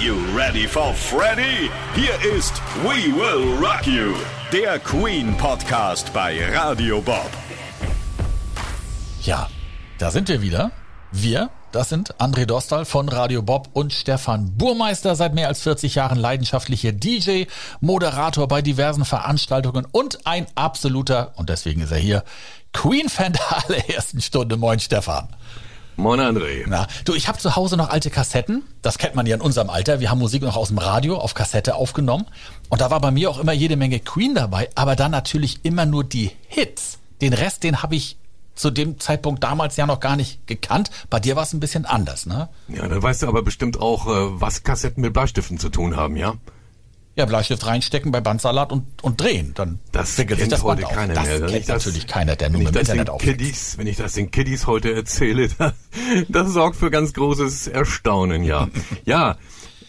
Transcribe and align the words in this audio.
you 0.00 0.16
ready 0.34 0.66
for 0.66 0.94
Freddy? 0.94 1.70
Hier 1.94 2.32
ist 2.34 2.54
We 2.82 3.14
Will 3.14 3.62
Rock 3.62 3.86
You, 3.86 4.14
der 4.50 4.78
Queen 4.78 5.36
Podcast 5.36 6.10
bei 6.14 6.38
Radio 6.56 7.02
Bob. 7.02 7.30
Ja, 9.22 9.50
da 9.98 10.10
sind 10.10 10.28
wir 10.28 10.40
wieder. 10.40 10.70
Wir, 11.12 11.50
das 11.70 11.90
sind 11.90 12.14
André 12.18 12.46
Dostal 12.46 12.86
von 12.86 13.10
Radio 13.10 13.42
Bob 13.42 13.68
und 13.74 13.92
Stefan 13.92 14.56
Burmeister, 14.56 15.16
seit 15.16 15.34
mehr 15.34 15.48
als 15.48 15.60
40 15.62 15.96
Jahren 15.96 16.18
leidenschaftlicher 16.18 16.92
DJ, 16.92 17.44
Moderator 17.80 18.48
bei 18.48 18.62
diversen 18.62 19.04
Veranstaltungen 19.04 19.86
und 19.92 20.26
ein 20.26 20.46
absoluter, 20.54 21.34
und 21.36 21.50
deswegen 21.50 21.82
ist 21.82 21.92
er 21.92 21.98
hier, 21.98 22.24
Queen-Fan 22.72 23.34
der 23.34 23.64
allerersten 23.64 24.22
Stunde. 24.22 24.56
Moin, 24.56 24.80
Stefan. 24.80 25.28
Moin 26.00 26.18
André. 26.18 26.64
Na, 26.66 26.86
du, 27.04 27.14
ich 27.14 27.28
habe 27.28 27.36
zu 27.36 27.56
Hause 27.56 27.76
noch 27.76 27.90
alte 27.90 28.08
Kassetten. 28.08 28.62
Das 28.80 28.96
kennt 28.96 29.14
man 29.14 29.26
ja 29.26 29.36
in 29.36 29.42
unserem 29.42 29.68
Alter. 29.68 30.00
Wir 30.00 30.10
haben 30.10 30.18
Musik 30.18 30.40
noch 30.40 30.56
aus 30.56 30.68
dem 30.68 30.78
Radio 30.78 31.18
auf 31.18 31.34
Kassette 31.34 31.74
aufgenommen. 31.74 32.24
Und 32.70 32.80
da 32.80 32.90
war 32.90 33.00
bei 33.00 33.10
mir 33.10 33.28
auch 33.28 33.38
immer 33.38 33.52
jede 33.52 33.76
Menge 33.76 34.00
Queen 34.00 34.34
dabei, 34.34 34.70
aber 34.74 34.96
dann 34.96 35.10
natürlich 35.10 35.60
immer 35.62 35.84
nur 35.84 36.02
die 36.04 36.30
Hits. 36.48 36.98
Den 37.20 37.34
Rest, 37.34 37.64
den 37.64 37.82
habe 37.82 37.96
ich 37.96 38.16
zu 38.54 38.70
dem 38.70 38.98
Zeitpunkt 38.98 39.44
damals 39.44 39.76
ja 39.76 39.84
noch 39.84 40.00
gar 40.00 40.16
nicht 40.16 40.46
gekannt. 40.46 40.90
Bei 41.10 41.20
dir 41.20 41.36
war 41.36 41.42
es 41.42 41.52
ein 41.52 41.60
bisschen 41.60 41.84
anders, 41.84 42.24
ne? 42.24 42.48
Ja, 42.68 42.88
dann 42.88 43.02
weißt 43.02 43.22
du 43.22 43.28
aber 43.28 43.42
bestimmt 43.42 43.78
auch, 43.78 44.06
äh, 44.06 44.40
was 44.40 44.62
Kassetten 44.62 45.02
mit 45.02 45.12
Bleistiften 45.12 45.58
zu 45.58 45.68
tun 45.68 45.96
haben, 45.96 46.16
ja? 46.16 46.32
Ja, 47.16 47.26
Bleistift 47.26 47.66
reinstecken 47.66 48.12
bei 48.12 48.20
Bandsalat 48.20 48.70
und, 48.72 48.86
und 49.02 49.20
drehen. 49.20 49.52
Dann 49.54 49.80
das 49.92 50.16
wickelt 50.16 50.38
sich 50.38 50.48
das 50.48 50.62
heute 50.62 50.82
Band 50.82 50.94
keiner 50.94 51.20
auf. 51.20 51.26
mehr. 51.26 51.40
Das 51.40 51.50
kennt 51.50 51.68
das, 51.68 51.84
natürlich 51.84 52.06
keiner, 52.06 52.36
der 52.36 52.50
nur 52.50 52.62
mit 52.62 52.70
im 52.70 52.80
Internet 52.80 53.10
aufwächst. 53.10 53.78
Wenn 53.78 53.86
ich 53.88 53.96
das 53.96 54.14
den 54.14 54.30
Kiddies 54.30 54.66
heute 54.66 54.94
erzähle, 54.94 55.48
das, 55.48 55.74
das 56.28 56.52
sorgt 56.52 56.76
für 56.76 56.90
ganz 56.90 57.12
großes 57.12 57.66
Erstaunen, 57.66 58.44
ja. 58.44 58.68
ja, 59.04 59.36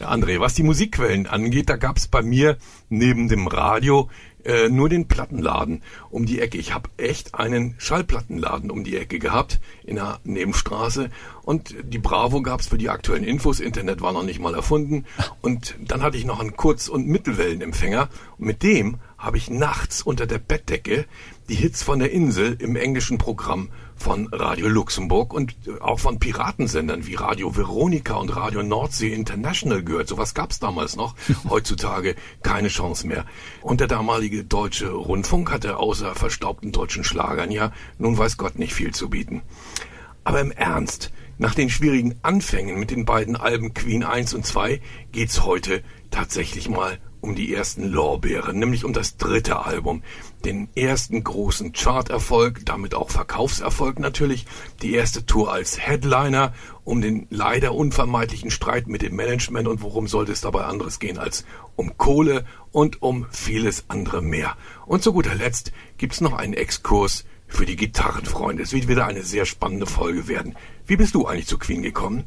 André, 0.03 0.39
was 0.39 0.53
die 0.53 0.63
Musikquellen 0.63 1.27
angeht, 1.27 1.69
da 1.69 1.77
gab's 1.77 2.07
bei 2.07 2.21
mir 2.21 2.57
neben 2.89 3.27
dem 3.27 3.47
Radio 3.47 4.09
äh, 4.43 4.69
nur 4.69 4.89
den 4.89 5.07
Plattenladen 5.07 5.83
um 6.09 6.25
die 6.25 6.39
Ecke. 6.39 6.57
Ich 6.57 6.73
habe 6.73 6.89
echt 6.97 7.35
einen 7.35 7.75
Schallplattenladen 7.77 8.71
um 8.71 8.83
die 8.83 8.97
Ecke 8.97 9.19
gehabt 9.19 9.59
in 9.83 9.95
der 9.95 10.19
Nebenstraße 10.23 11.09
und 11.43 11.75
die 11.83 11.99
Bravo 11.99 12.41
gab's 12.41 12.67
für 12.67 12.77
die 12.77 12.89
aktuellen 12.89 13.23
Infos. 13.23 13.59
Internet 13.59 14.01
war 14.01 14.13
noch 14.13 14.23
nicht 14.23 14.39
mal 14.39 14.55
erfunden 14.55 15.05
und 15.41 15.75
dann 15.79 16.01
hatte 16.01 16.17
ich 16.17 16.25
noch 16.25 16.39
einen 16.39 16.55
Kurz- 16.55 16.87
und 16.87 17.07
Mittelwellenempfänger 17.07 18.09
und 18.37 18.45
mit 18.45 18.63
dem 18.63 18.97
habe 19.17 19.37
ich 19.37 19.49
nachts 19.49 20.01
unter 20.01 20.25
der 20.25 20.39
Bettdecke 20.39 21.05
die 21.49 21.55
Hits 21.55 21.83
von 21.83 21.99
der 21.99 22.11
Insel 22.11 22.55
im 22.59 22.75
englischen 22.75 23.17
Programm 23.17 23.69
von 24.01 24.27
Radio 24.31 24.67
Luxemburg 24.67 25.33
und 25.33 25.55
auch 25.79 25.99
von 25.99 26.19
Piratensendern 26.19 27.05
wie 27.05 27.15
Radio 27.15 27.55
Veronica 27.55 28.15
und 28.15 28.35
Radio 28.35 28.63
Nordsee 28.63 29.13
International 29.13 29.83
gehört. 29.83 30.07
Sowas 30.07 30.33
gab's 30.33 30.59
damals 30.59 30.95
noch. 30.95 31.15
Heutzutage 31.49 32.15
keine 32.41 32.67
Chance 32.67 33.07
mehr. 33.07 33.25
Und 33.61 33.79
der 33.79 33.87
damalige 33.87 34.43
deutsche 34.43 34.89
Rundfunk 34.89 35.51
hatte 35.51 35.77
außer 35.77 36.15
verstaubten 36.15 36.71
deutschen 36.71 37.03
Schlagern 37.03 37.51
ja 37.51 37.71
nun 37.97 38.17
weiß 38.17 38.37
Gott 38.37 38.57
nicht 38.57 38.73
viel 38.73 38.93
zu 38.93 39.09
bieten. 39.09 39.43
Aber 40.23 40.41
im 40.41 40.51
Ernst, 40.51 41.11
nach 41.41 41.55
den 41.55 41.71
schwierigen 41.71 42.19
Anfängen 42.21 42.79
mit 42.79 42.91
den 42.91 43.03
beiden 43.03 43.35
Alben 43.35 43.73
Queen 43.73 44.03
1 44.03 44.35
und 44.35 44.45
2 44.45 44.79
geht's 45.11 45.43
heute 45.43 45.81
tatsächlich 46.11 46.69
mal 46.69 46.99
um 47.19 47.35
die 47.35 47.51
ersten 47.51 47.89
Lorbeeren, 47.89 48.59
nämlich 48.59 48.85
um 48.85 48.93
das 48.93 49.17
dritte 49.17 49.65
Album, 49.65 50.03
den 50.45 50.69
ersten 50.75 51.23
großen 51.23 51.73
Charterfolg, 51.73 52.63
damit 52.65 52.93
auch 52.93 53.09
Verkaufserfolg 53.09 53.97
natürlich, 53.97 54.45
die 54.83 54.93
erste 54.93 55.25
Tour 55.25 55.51
als 55.51 55.79
Headliner, 55.79 56.53
um 56.83 57.01
den 57.01 57.25
leider 57.31 57.73
unvermeidlichen 57.73 58.51
Streit 58.51 58.85
mit 58.85 59.01
dem 59.01 59.15
Management 59.15 59.67
und 59.67 59.81
worum 59.81 60.07
sollte 60.07 60.31
es 60.31 60.41
dabei 60.41 60.65
anderes 60.65 60.99
gehen 60.99 61.17
als 61.17 61.43
um 61.75 61.97
Kohle 61.97 62.45
und 62.71 63.01
um 63.01 63.25
vieles 63.31 63.85
andere 63.87 64.21
mehr. 64.21 64.57
Und 64.85 65.01
zu 65.01 65.11
guter 65.11 65.33
Letzt 65.33 65.71
gibt's 65.97 66.21
noch 66.21 66.33
einen 66.33 66.53
Exkurs 66.53 67.25
für 67.51 67.65
die 67.65 67.75
Gitarrenfreunde. 67.75 68.63
Es 68.63 68.73
wird 68.73 68.87
wieder 68.87 69.05
eine 69.05 69.23
sehr 69.23 69.45
spannende 69.45 69.85
Folge 69.85 70.27
werden. 70.27 70.55
Wie 70.87 70.95
bist 70.95 71.13
du 71.15 71.27
eigentlich 71.27 71.47
zu 71.47 71.59
Queen 71.59 71.83
gekommen? 71.83 72.25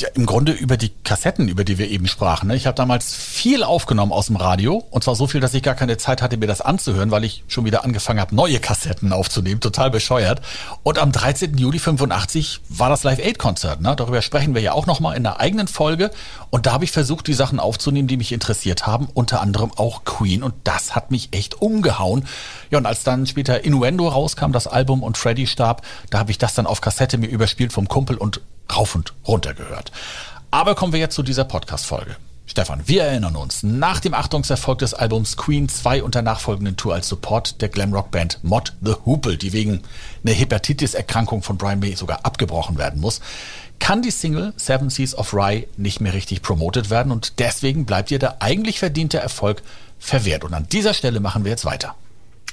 Ja, 0.00 0.08
Im 0.14 0.26
Grunde 0.26 0.50
über 0.50 0.76
die 0.76 0.90
Kassetten, 1.04 1.48
über 1.48 1.62
die 1.62 1.78
wir 1.78 1.88
eben 1.88 2.08
sprachen. 2.08 2.48
Ne? 2.48 2.56
Ich 2.56 2.66
habe 2.66 2.74
damals 2.74 3.14
viel 3.14 3.62
aufgenommen 3.62 4.10
aus 4.10 4.26
dem 4.26 4.34
Radio 4.34 4.84
und 4.90 5.04
zwar 5.04 5.14
so 5.14 5.28
viel, 5.28 5.40
dass 5.40 5.54
ich 5.54 5.62
gar 5.62 5.76
keine 5.76 5.96
Zeit 5.96 6.20
hatte, 6.20 6.36
mir 6.36 6.48
das 6.48 6.60
anzuhören, 6.60 7.12
weil 7.12 7.22
ich 7.22 7.44
schon 7.46 7.64
wieder 7.64 7.84
angefangen 7.84 8.18
habe, 8.18 8.34
neue 8.34 8.58
Kassetten 8.58 9.12
aufzunehmen. 9.12 9.60
Total 9.60 9.92
bescheuert. 9.92 10.42
Und 10.82 10.98
am 10.98 11.12
13. 11.12 11.56
Juli 11.56 11.78
85 11.78 12.60
war 12.68 12.88
das 12.88 13.04
Live 13.04 13.20
Aid 13.20 13.38
Konzert. 13.38 13.80
Ne? 13.80 13.94
Darüber 13.94 14.20
sprechen 14.20 14.54
wir 14.56 14.62
ja 14.62 14.72
auch 14.72 14.86
nochmal 14.86 15.16
in 15.16 15.24
einer 15.24 15.38
eigenen 15.38 15.68
Folge. 15.68 16.10
Und 16.50 16.66
da 16.66 16.72
habe 16.72 16.84
ich 16.84 16.90
versucht, 16.90 17.28
die 17.28 17.34
Sachen 17.34 17.60
aufzunehmen, 17.60 18.08
die 18.08 18.16
mich 18.16 18.32
interessiert 18.32 18.88
haben. 18.88 19.08
Unter 19.14 19.40
anderem 19.40 19.70
auch 19.76 20.04
Queen. 20.04 20.42
Und 20.42 20.54
das 20.64 20.96
hat 20.96 21.12
mich 21.12 21.28
echt 21.30 21.62
umgehauen. 21.62 22.26
Ja, 22.70 22.78
und 22.78 22.86
als 22.86 23.04
dann 23.04 23.26
später 23.26 23.64
Innuendo 23.64 24.08
rauskam, 24.08 24.50
das 24.50 24.66
Album 24.66 25.04
und 25.04 25.16
Freddy 25.16 25.46
starb, 25.46 25.82
da 26.10 26.18
habe 26.18 26.32
ich 26.32 26.38
das 26.38 26.54
dann 26.54 26.66
auf 26.66 26.80
Kassette 26.80 27.16
mir 27.16 27.28
überspielt 27.28 27.72
vom 27.72 27.86
Kumpel 27.86 28.16
und 28.16 28.40
rauf 28.72 28.94
und 28.94 29.14
runter 29.26 29.54
gehört. 29.54 29.92
Aber 30.50 30.74
kommen 30.74 30.92
wir 30.92 31.00
jetzt 31.00 31.14
zu 31.14 31.22
dieser 31.22 31.44
Podcast-Folge. 31.44 32.16
Stefan, 32.46 32.82
wir 32.86 33.04
erinnern 33.04 33.36
uns, 33.36 33.62
nach 33.62 34.00
dem 34.00 34.12
Achtungserfolg 34.12 34.78
des 34.78 34.92
Albums 34.92 35.36
Queen 35.36 35.68
2 35.68 36.02
und 36.02 36.14
der 36.14 36.22
nachfolgenden 36.22 36.76
Tour 36.76 36.94
als 36.94 37.08
Support 37.08 37.62
der 37.62 37.70
Glamrock-Band 37.70 38.40
Mod 38.42 38.74
The 38.82 38.94
Hoople, 39.06 39.38
die 39.38 39.54
wegen 39.54 39.80
einer 40.24 40.34
Hepatitis-Erkrankung 40.34 41.42
von 41.42 41.56
Brian 41.56 41.80
May 41.80 41.96
sogar 41.96 42.24
abgebrochen 42.26 42.76
werden 42.76 43.00
muss, 43.00 43.22
kann 43.78 44.02
die 44.02 44.10
Single 44.10 44.52
Seven 44.56 44.90
Seas 44.90 45.14
of 45.14 45.32
Rye 45.32 45.66
nicht 45.76 46.00
mehr 46.00 46.12
richtig 46.12 46.42
promotet 46.42 46.90
werden 46.90 47.12
und 47.12 47.38
deswegen 47.38 47.86
bleibt 47.86 48.10
ihr 48.10 48.18
der 48.18 48.42
eigentlich 48.42 48.78
verdiente 48.78 49.18
Erfolg 49.18 49.62
verwehrt. 49.98 50.44
Und 50.44 50.54
an 50.54 50.68
dieser 50.70 50.94
Stelle 50.94 51.20
machen 51.20 51.44
wir 51.44 51.50
jetzt 51.50 51.64
weiter. 51.64 51.94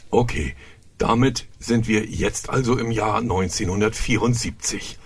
Okay, 0.09 0.55
damit 0.97 1.45
sind 1.59 1.87
wir 1.87 2.05
jetzt 2.05 2.49
also 2.49 2.77
im 2.77 2.91
Jahr 2.91 3.17
1974. 3.17 4.97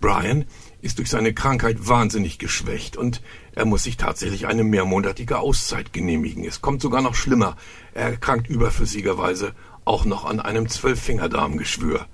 Brian 0.00 0.46
ist 0.80 0.98
durch 0.98 1.10
seine 1.10 1.34
Krankheit 1.34 1.88
wahnsinnig 1.88 2.38
geschwächt 2.38 2.96
und 2.96 3.22
er 3.52 3.66
muss 3.66 3.82
sich 3.82 3.96
tatsächlich 3.96 4.46
eine 4.46 4.64
mehrmonatige 4.64 5.38
Auszeit 5.38 5.92
genehmigen. 5.92 6.44
Es 6.44 6.62
kommt 6.62 6.80
sogar 6.80 7.02
noch 7.02 7.14
schlimmer. 7.14 7.56
Er 7.92 8.10
erkrankt 8.10 8.48
überflüssigerweise 8.48 9.54
auch 9.84 10.04
noch 10.04 10.24
an 10.24 10.40
einem 10.40 10.68
Zwölffingerdarmgeschwür. 10.68 12.06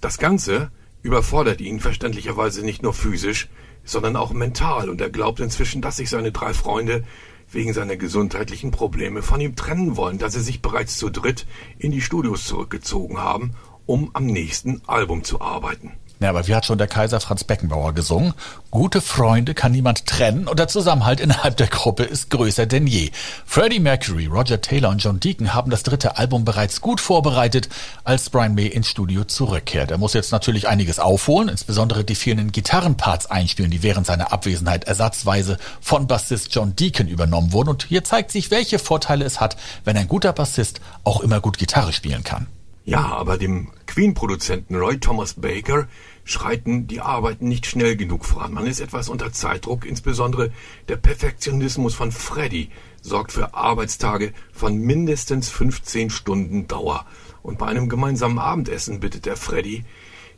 Das 0.00 0.18
Ganze 0.18 0.70
überfordert 1.02 1.60
ihn 1.60 1.80
verständlicherweise 1.80 2.64
nicht 2.64 2.82
nur 2.82 2.94
physisch, 2.94 3.48
sondern 3.84 4.16
auch 4.16 4.32
mental 4.32 4.88
und 4.88 5.00
er 5.00 5.10
glaubt 5.10 5.40
inzwischen, 5.40 5.82
dass 5.82 5.96
sich 5.96 6.10
seine 6.10 6.32
drei 6.32 6.52
Freunde 6.52 7.04
wegen 7.50 7.72
seiner 7.72 7.96
gesundheitlichen 7.96 8.70
Probleme 8.70 9.22
von 9.22 9.40
ihm 9.40 9.56
trennen 9.56 9.96
wollen, 9.96 10.18
dass 10.18 10.34
sie 10.34 10.40
sich 10.40 10.62
bereits 10.62 10.98
zu 10.98 11.10
dritt 11.10 11.46
in 11.78 11.92
die 11.92 12.00
Studios 12.00 12.44
zurückgezogen 12.44 13.18
haben, 13.18 13.52
um 13.86 14.10
am 14.14 14.26
nächsten 14.26 14.82
Album 14.86 15.22
zu 15.22 15.40
arbeiten. 15.40 15.92
Ja, 16.18 16.30
aber 16.30 16.46
wie 16.46 16.54
hat 16.54 16.64
schon 16.64 16.78
der 16.78 16.86
Kaiser 16.86 17.20
Franz 17.20 17.44
Beckenbauer 17.44 17.92
gesungen? 17.92 18.32
Gute 18.70 19.02
Freunde 19.02 19.52
kann 19.52 19.72
niemand 19.72 20.06
trennen 20.06 20.48
und 20.48 20.58
der 20.58 20.66
Zusammenhalt 20.66 21.20
innerhalb 21.20 21.58
der 21.58 21.66
Gruppe 21.66 22.04
ist 22.04 22.30
größer 22.30 22.64
denn 22.64 22.86
je. 22.86 23.10
Freddie 23.44 23.80
Mercury, 23.80 24.24
Roger 24.24 24.62
Taylor 24.62 24.88
und 24.90 25.02
John 25.02 25.20
Deacon 25.20 25.52
haben 25.52 25.70
das 25.70 25.82
dritte 25.82 26.16
Album 26.16 26.46
bereits 26.46 26.80
gut 26.80 27.02
vorbereitet, 27.02 27.68
als 28.04 28.30
Brian 28.30 28.54
May 28.54 28.66
ins 28.66 28.88
Studio 28.88 29.24
zurückkehrt. 29.24 29.90
Er 29.90 29.98
muss 29.98 30.14
jetzt 30.14 30.32
natürlich 30.32 30.68
einiges 30.68 30.98
aufholen, 30.98 31.50
insbesondere 31.50 32.02
die 32.02 32.14
fehlenden 32.14 32.50
Gitarrenparts 32.50 33.26
einspielen, 33.26 33.70
die 33.70 33.82
während 33.82 34.06
seiner 34.06 34.32
Abwesenheit 34.32 34.84
ersatzweise 34.84 35.58
von 35.82 36.06
Bassist 36.06 36.54
John 36.54 36.74
Deacon 36.76 37.08
übernommen 37.08 37.52
wurden. 37.52 37.68
Und 37.68 37.84
hier 37.84 38.04
zeigt 38.04 38.32
sich, 38.32 38.50
welche 38.50 38.78
Vorteile 38.78 39.26
es 39.26 39.38
hat, 39.38 39.58
wenn 39.84 39.98
ein 39.98 40.08
guter 40.08 40.32
Bassist 40.32 40.80
auch 41.04 41.20
immer 41.20 41.40
gut 41.40 41.58
Gitarre 41.58 41.92
spielen 41.92 42.24
kann. 42.24 42.46
Ja, 42.86 43.04
aber 43.06 43.36
dem 43.36 43.72
Queen-Produzenten 43.86 44.76
Roy 44.76 45.00
Thomas 45.00 45.34
Baker 45.34 45.88
schreiten 46.22 46.86
die 46.86 47.00
Arbeiten 47.00 47.48
nicht 47.48 47.66
schnell 47.66 47.96
genug 47.96 48.24
voran. 48.24 48.54
Man 48.54 48.64
ist 48.64 48.78
etwas 48.78 49.08
unter 49.08 49.32
Zeitdruck, 49.32 49.84
insbesondere 49.84 50.52
der 50.86 50.94
Perfektionismus 50.94 51.96
von 51.96 52.12
Freddy 52.12 52.70
sorgt 53.02 53.32
für 53.32 53.54
Arbeitstage 53.54 54.32
von 54.52 54.78
mindestens 54.78 55.48
15 55.50 56.10
Stunden 56.10 56.68
Dauer. 56.68 57.06
Und 57.42 57.58
bei 57.58 57.66
einem 57.66 57.88
gemeinsamen 57.88 58.38
Abendessen 58.38 59.00
bittet 59.00 59.26
der 59.26 59.36
Freddy, 59.36 59.84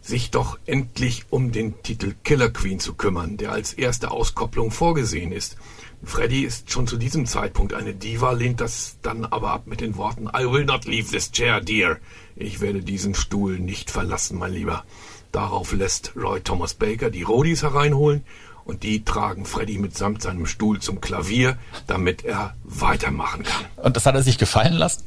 sich 0.09 0.31
doch 0.31 0.59
endlich 0.67 1.27
um 1.31 1.53
den 1.53 1.83
Titel 1.83 2.15
Killer 2.25 2.49
Queen 2.49 2.81
zu 2.81 2.95
kümmern, 2.95 3.37
der 3.37 3.53
als 3.53 3.75
erste 3.75 4.11
Auskopplung 4.11 4.71
vorgesehen 4.71 5.33
ist. 5.33 5.57
Freddy 6.03 6.43
ist 6.43 6.71
schon 6.71 6.87
zu 6.87 6.97
diesem 6.97 7.27
Zeitpunkt 7.27 7.75
eine 7.75 7.93
Diva, 7.93 8.33
lehnt 8.33 8.61
das 8.61 8.97
dann 9.03 9.25
aber 9.27 9.51
ab 9.51 9.67
mit 9.67 9.81
den 9.81 9.97
Worten 9.97 10.29
I 10.29 10.51
will 10.51 10.65
not 10.65 10.87
leave 10.87 11.11
this 11.11 11.31
chair, 11.31 11.61
dear. 11.61 11.99
Ich 12.37 12.61
werde 12.61 12.81
diesen 12.81 13.15
Stuhl 13.15 13.59
nicht 13.59 13.91
verlassen, 13.91 14.39
mein 14.39 14.53
Lieber. 14.53 14.85
Darauf 15.31 15.73
lässt 15.73 16.13
Roy 16.17 16.41
Thomas 16.41 16.75
Baker 16.75 17.11
die 17.11 17.23
Rodis 17.23 17.63
hereinholen 17.63 18.25
und 18.65 18.85
die 18.85 19.05
tragen 19.05 19.45
Freddy 19.45 19.79
mitsamt 19.79 20.23
seinem 20.23 20.47
Stuhl 20.47 20.81
zum 20.81 21.01
Klavier, 21.01 21.59
damit 21.87 22.25
er 22.25 22.55
weitermachen 22.65 23.43
kann. 23.43 23.65
Und 23.77 23.97
das 23.97 24.07
hat 24.07 24.15
er 24.15 24.23
sich 24.23 24.39
gefallen 24.39 24.75
lassen? 24.75 25.05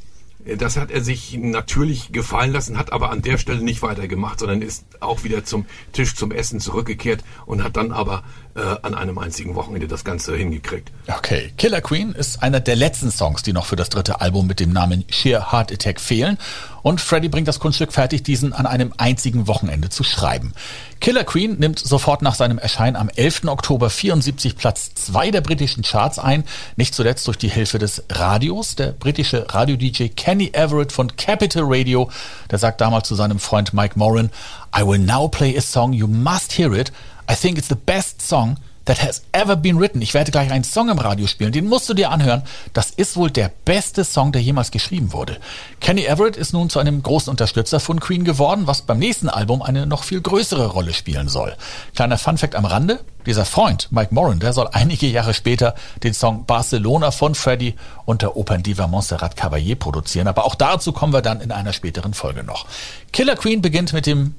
Das 0.58 0.78
hat 0.78 0.92
er 0.92 1.02
sich 1.02 1.38
natürlich 1.38 2.12
gefallen 2.12 2.52
lassen, 2.52 2.78
hat 2.78 2.92
aber 2.92 3.12
an 3.12 3.22
der 3.22 3.38
Stelle 3.38 3.62
nicht 3.62 3.82
weitergemacht, 3.82 4.40
sondern 4.40 4.62
ist 4.62 4.86
auch 5.00 5.24
wieder 5.24 5.44
zum 5.44 5.66
Tisch 5.94 6.16
zum 6.16 6.32
Essen 6.32 6.60
zurückgekehrt 6.60 7.24
und 7.46 7.64
hat 7.64 7.78
dann 7.78 7.92
aber 7.92 8.24
äh, 8.56 8.60
an 8.82 8.94
einem 8.96 9.18
einzigen 9.18 9.56
Wochenende 9.56 9.88
das 9.88 10.04
Ganze 10.04 10.36
hingekriegt. 10.36 10.92
Okay, 11.08 11.54
Killer 11.58 11.82
Queen 11.82 12.12
ist 12.14 12.44
einer 12.44 12.60
der 12.60 12.76
letzten 12.76 13.12
Songs, 13.12 13.44
die 13.44 13.54
noch 13.54 13.66
für 13.66 13.76
das 13.76 13.90
dritte 13.90 14.22
Album 14.22 14.48
mit 14.48 14.60
dem 14.60 14.74
Namen 14.74 15.06
Sheer 15.10 15.52
Heart 15.52 15.72
Attack 15.72 16.00
fehlen. 16.00 16.38
Und 16.84 17.00
Freddie 17.00 17.30
bringt 17.30 17.48
das 17.48 17.60
Kunststück 17.60 17.94
fertig, 17.94 18.24
diesen 18.24 18.54
an 18.54 18.66
einem 18.66 18.92
einzigen 18.98 19.48
Wochenende 19.48 19.90
zu 19.90 20.04
schreiben. 20.04 20.54
Killer 21.00 21.24
Queen 21.24 21.58
nimmt 21.60 21.80
sofort 21.80 22.22
nach 22.22 22.36
seinem 22.36 22.58
Erscheinen 22.58 22.96
am 22.96 23.10
11. 23.10 23.46
Oktober 23.46 23.90
74 23.90 24.56
Platz 24.56 24.94
2 24.96 25.32
der 25.32 25.42
britischen 25.42 25.84
Charts 25.84 26.20
ein, 26.20 26.44
nicht 26.76 26.94
zuletzt 26.94 27.28
durch 27.28 27.38
die 27.38 27.50
Hilfe 27.50 27.80
des 27.80 28.04
Radios. 28.10 28.76
Der 28.76 28.88
britische 28.94 29.46
Radio-DJ 29.50 30.10
Kenny 30.10 30.50
Everett 30.54 30.92
von 30.92 31.16
Capital 31.16 31.64
Radio, 31.66 32.10
der 32.50 32.58
sagt 32.58 32.82
damals 32.82 33.08
zu 33.08 33.16
seinem 33.16 33.40
Freund 33.40 33.74
Mike 33.74 33.98
Moran, 33.98 34.32
I 34.78 34.84
will 34.84 35.00
now 35.00 35.28
play 35.28 35.56
a 35.58 35.62
song, 35.62 35.94
you 35.94 36.08
must 36.08 36.58
hear 36.58 36.74
it. 36.74 36.92
I 37.32 37.36
think 37.36 37.58
it's 37.58 37.70
the 37.70 37.76
best 37.76 38.22
song 38.22 38.58
that 38.84 39.02
has 39.02 39.24
ever 39.32 39.56
been 39.56 39.80
written. 39.80 40.02
Ich 40.02 40.14
werde 40.14 40.32
gleich 40.32 40.52
einen 40.52 40.66
Song 40.66 40.90
im 40.90 41.00
Radio 41.00 41.28
spielen, 41.28 41.54
den 41.54 41.70
musst 41.70 41.88
du 41.88 41.94
dir 41.94 42.10
anhören. 42.10 42.44
Das 42.74 42.90
ist 42.90 43.16
wohl 43.16 43.32
der 43.32 43.50
beste 43.64 44.04
Song, 44.04 44.34
der 44.34 44.42
jemals 44.42 44.72
geschrieben 44.72 45.14
wurde. 45.14 45.38
Kenny 45.80 46.04
Everett 46.04 46.36
ist 46.36 46.52
nun 46.52 46.70
zu 46.70 46.80
einem 46.80 47.02
großen 47.02 47.30
Unterstützer 47.30 47.80
von 47.80 48.02
Queen 48.02 48.26
geworden, 48.26 48.68
was 48.68 48.82
beim 48.82 49.00
nächsten 49.00 49.30
Album 49.30 49.62
eine 49.62 49.86
noch 49.86 50.04
viel 50.04 50.20
größere 50.20 50.68
Rolle 50.68 50.94
spielen 50.94 51.30
soll. 51.30 51.56
Kleiner 51.96 52.18
Funfact 52.18 52.56
am 52.56 52.66
Rande. 52.66 53.00
Dieser 53.26 53.46
Freund, 53.46 53.88
Mike 53.92 54.14
Moran, 54.14 54.40
der 54.40 54.52
soll 54.52 54.68
einige 54.70 55.08
Jahre 55.08 55.34
später 55.34 55.76
den 56.04 56.14
Song 56.14 56.46
Barcelona 56.46 57.12
von 57.12 57.34
Freddie 57.34 57.76
und 58.04 58.24
der 58.24 58.36
Operndiva 58.36 58.88
Montserrat 58.88 59.38
Caballé 59.38 59.76
produzieren. 59.76 60.28
Aber 60.28 60.44
auch 60.44 60.56
dazu 60.56 60.92
kommen 60.92 61.14
wir 61.14 61.22
dann 61.22 61.40
in 61.40 61.54
einer 61.54 61.72
späteren 61.72 62.14
Folge 62.14 62.44
noch. 62.44 62.66
Killer 63.14 63.38
Queen 63.38 63.62
beginnt 63.62 63.94
mit 63.94 64.06
dem 64.06 64.36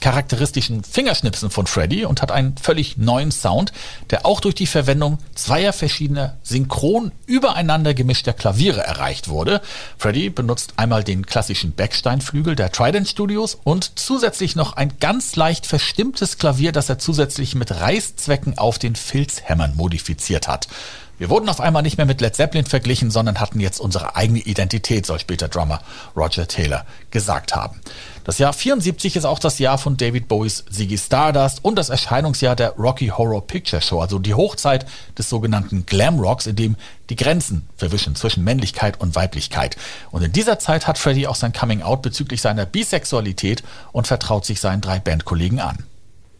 charakteristischen 0.00 0.84
Fingerschnipsen 0.84 1.50
von 1.50 1.66
Freddy 1.66 2.04
und 2.04 2.20
hat 2.20 2.30
einen 2.30 2.56
völlig 2.58 2.98
neuen 2.98 3.32
Sound, 3.32 3.72
der 4.10 4.26
auch 4.26 4.40
durch 4.40 4.54
die 4.54 4.66
Verwendung 4.66 5.18
zweier 5.34 5.72
verschiedener 5.72 6.36
synchron 6.42 7.12
übereinander 7.26 7.94
gemischter 7.94 8.34
Klaviere 8.34 8.82
erreicht 8.82 9.28
wurde. 9.28 9.62
Freddy 9.96 10.28
benutzt 10.28 10.74
einmal 10.76 11.04
den 11.04 11.24
klassischen 11.24 11.72
Backsteinflügel 11.72 12.54
der 12.54 12.70
Trident 12.70 13.08
Studios 13.08 13.58
und 13.64 13.98
zusätzlich 13.98 14.56
noch 14.56 14.74
ein 14.74 14.92
ganz 15.00 15.36
leicht 15.36 15.66
verstimmtes 15.66 16.36
Klavier, 16.36 16.72
das 16.72 16.90
er 16.90 16.98
zusätzlich 16.98 17.54
mit 17.54 17.70
Reißzwecken 17.72 18.58
auf 18.58 18.78
den 18.78 18.96
Filzhämmern 18.96 19.74
modifiziert 19.74 20.48
hat. 20.48 20.68
Wir 21.16 21.30
wurden 21.30 21.48
auf 21.48 21.60
einmal 21.60 21.82
nicht 21.82 21.96
mehr 21.96 22.06
mit 22.06 22.20
Led 22.20 22.34
Zeppelin 22.34 22.66
verglichen, 22.66 23.10
sondern 23.10 23.38
hatten 23.40 23.60
jetzt 23.60 23.78
unsere 23.78 24.16
eigene 24.16 24.40
Identität, 24.40 25.06
soll 25.06 25.20
später 25.20 25.48
Drummer 25.48 25.80
Roger 26.16 26.48
Taylor 26.48 26.84
gesagt 27.10 27.54
haben. 27.54 27.80
Das 28.24 28.38
Jahr 28.38 28.54
74 28.54 29.16
ist 29.16 29.26
auch 29.26 29.38
das 29.38 29.58
Jahr 29.58 29.76
von 29.76 29.98
David 29.98 30.28
Bowies 30.28 30.64
Ziggy 30.70 30.96
Stardust 30.96 31.62
und 31.62 31.76
das 31.76 31.90
Erscheinungsjahr 31.90 32.56
der 32.56 32.70
Rocky 32.70 33.08
Horror 33.08 33.46
Picture 33.46 33.82
Show, 33.82 34.00
also 34.00 34.18
die 34.18 34.32
Hochzeit 34.32 34.86
des 35.18 35.28
sogenannten 35.28 35.84
Glam 35.84 36.18
Rocks, 36.18 36.46
in 36.46 36.56
dem 36.56 36.76
die 37.10 37.16
Grenzen 37.16 37.68
verwischen 37.76 38.16
zwischen 38.16 38.42
Männlichkeit 38.42 38.98
und 38.98 39.14
Weiblichkeit. 39.14 39.76
Und 40.10 40.22
in 40.22 40.32
dieser 40.32 40.58
Zeit 40.58 40.86
hat 40.86 40.96
Freddie 40.96 41.26
auch 41.26 41.34
sein 41.34 41.52
Coming 41.52 41.82
Out 41.82 42.00
bezüglich 42.00 42.40
seiner 42.40 42.64
Bisexualität 42.64 43.62
und 43.92 44.06
vertraut 44.06 44.46
sich 44.46 44.58
seinen 44.58 44.80
drei 44.80 45.00
Bandkollegen 45.00 45.60
an. 45.60 45.84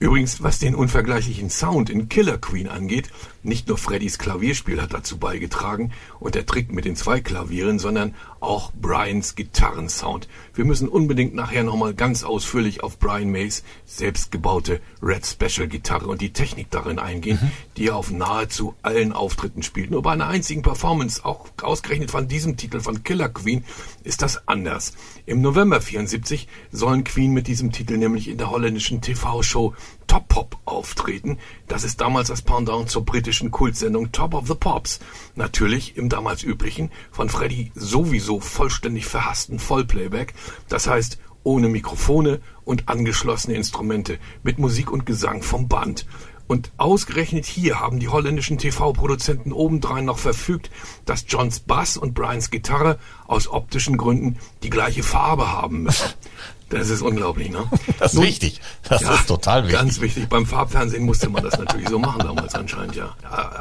Übrigens, 0.05 0.43
was 0.43 0.59
den 0.59 0.75
unvergleichlichen 0.75 1.49
Sound 1.49 1.89
in 1.89 2.11
Killer 2.11 2.37
Queen 2.37 2.69
angeht, 2.69 3.09
nicht 3.43 3.69
nur 3.69 3.79
Freddys 3.79 4.19
Klavierspiel 4.19 4.83
hat 4.83 4.93
dazu 4.93 5.17
beigetragen 5.17 5.93
und 6.21 6.35
der 6.35 6.45
Trick 6.45 6.73
mit 6.73 6.85
den 6.85 6.95
zwei 6.95 7.23
Klavieren, 7.23 7.79
sondern 7.79 8.15
auch 8.39 8.71
Brians 8.73 9.35
Gitarrensound. 9.35 10.29
Wir 10.53 10.67
müssen 10.67 10.89
unbedingt 10.89 11.35
nachher 11.35 11.63
nochmal 11.63 11.95
ganz 11.95 12.23
ausführlich 12.23 12.83
auf 12.83 12.99
Brian 12.99 13.31
Mays 13.31 13.65
selbstgebaute 13.87 14.83
Red 15.03 15.25
Special 15.25 15.69
Gitarre 15.69 16.07
und 16.07 16.21
die 16.21 16.35
Technik 16.35 16.71
darin 16.71 16.99
eingehen, 16.99 17.39
mhm. 17.41 17.51
die 17.79 17.89
er 17.89 17.97
auf 17.97 18.11
nahezu 18.11 18.75
allen 18.83 19.13
Auftritten 19.13 19.63
spielt. 19.63 19.91
Nur 19.91 20.03
bei 20.03 20.13
einer 20.13 20.29
einzigen 20.29 20.61
Performance, 20.61 21.25
auch 21.25 21.47
ausgerechnet 21.63 22.11
von 22.11 22.29
diesem 22.29 22.59
Titel 22.59 22.81
von 22.81 23.05
Killer 23.05 23.31
Queen, 23.31 23.65
ist 24.03 24.21
das 24.21 24.47
anders. 24.49 24.93
Im 25.25 25.41
November 25.41 25.81
74 25.81 26.47
sollen 26.71 27.05
Queen 27.05 27.33
mit 27.33 27.47
diesem 27.47 27.73
Titel 27.73 27.97
nämlich 27.97 28.29
in 28.29 28.37
der 28.37 28.51
holländischen 28.51 29.01
TV-Show 29.01 29.75
Top 30.07 30.29
Pop 30.29 30.59
auftreten. 30.65 31.39
Das 31.69 31.85
ist 31.85 32.01
damals 32.01 32.29
das 32.29 32.43
Pendant 32.43 32.89
zur 32.91 33.05
britischen 33.05 33.51
Kultsendung 33.51 34.13
Top 34.13 34.35
of 34.35 34.47
the 34.47 34.55
Pops. 34.55 35.01
Natürlich 35.35 35.97
im 35.97 36.09
damals 36.09 36.43
üblichen, 36.43 36.91
von 37.11 37.29
Freddy 37.29 37.73
sowieso 37.75 38.41
vollständig 38.41 39.07
verhassten 39.07 39.59
Vollplayback. 39.59 40.35
Das 40.69 40.87
heißt, 40.87 41.19
ohne 41.43 41.69
Mikrofone 41.69 42.41
und 42.65 42.89
angeschlossene 42.89 43.57
Instrumente, 43.57 44.19
mit 44.43 44.59
Musik 44.59 44.91
und 44.91 45.07
Gesang 45.07 45.43
vom 45.43 45.69
Band. 45.69 46.07
Und 46.47 46.73
ausgerechnet 46.77 47.47
hier 47.47 47.81
haben 47.81 48.01
die 48.01 48.09
holländischen 48.09 48.59
TV-Produzenten 48.59 49.53
obendrein 49.53 50.05
noch 50.05 50.19
verfügt, 50.19 50.71
dass 51.07 51.25
Johns 51.27 51.61
Bass 51.61 51.97
und 51.97 52.15
Brians 52.15 52.51
Gitarre 52.51 52.99
aus 53.27 53.49
optischen 53.49 53.97
Gründen 53.97 54.39
die 54.63 54.71
gleiche 54.71 55.03
Farbe 55.03 55.51
haben 55.51 55.85
müssen. 55.85 56.09
Das 56.79 56.91
ist 56.91 57.03
unglaublich, 57.03 57.51
ne? 57.51 57.65
Das 57.99 58.13
ist 58.13 58.19
Nun, 58.19 58.27
wichtig. 58.27 58.61
Das 58.83 59.03
ja, 59.03 59.15
ist 59.15 59.27
total 59.27 59.63
wichtig. 59.65 59.79
Ganz 59.79 60.01
wichtig. 60.01 60.29
Beim 60.29 60.47
Farbfernsehen 60.47 61.05
musste 61.05 61.29
man 61.29 61.43
das 61.43 61.59
natürlich 61.59 61.89
so 61.89 61.99
machen 61.99 62.21
damals 62.21 62.55
anscheinend, 62.55 62.97
ja. 62.97 63.15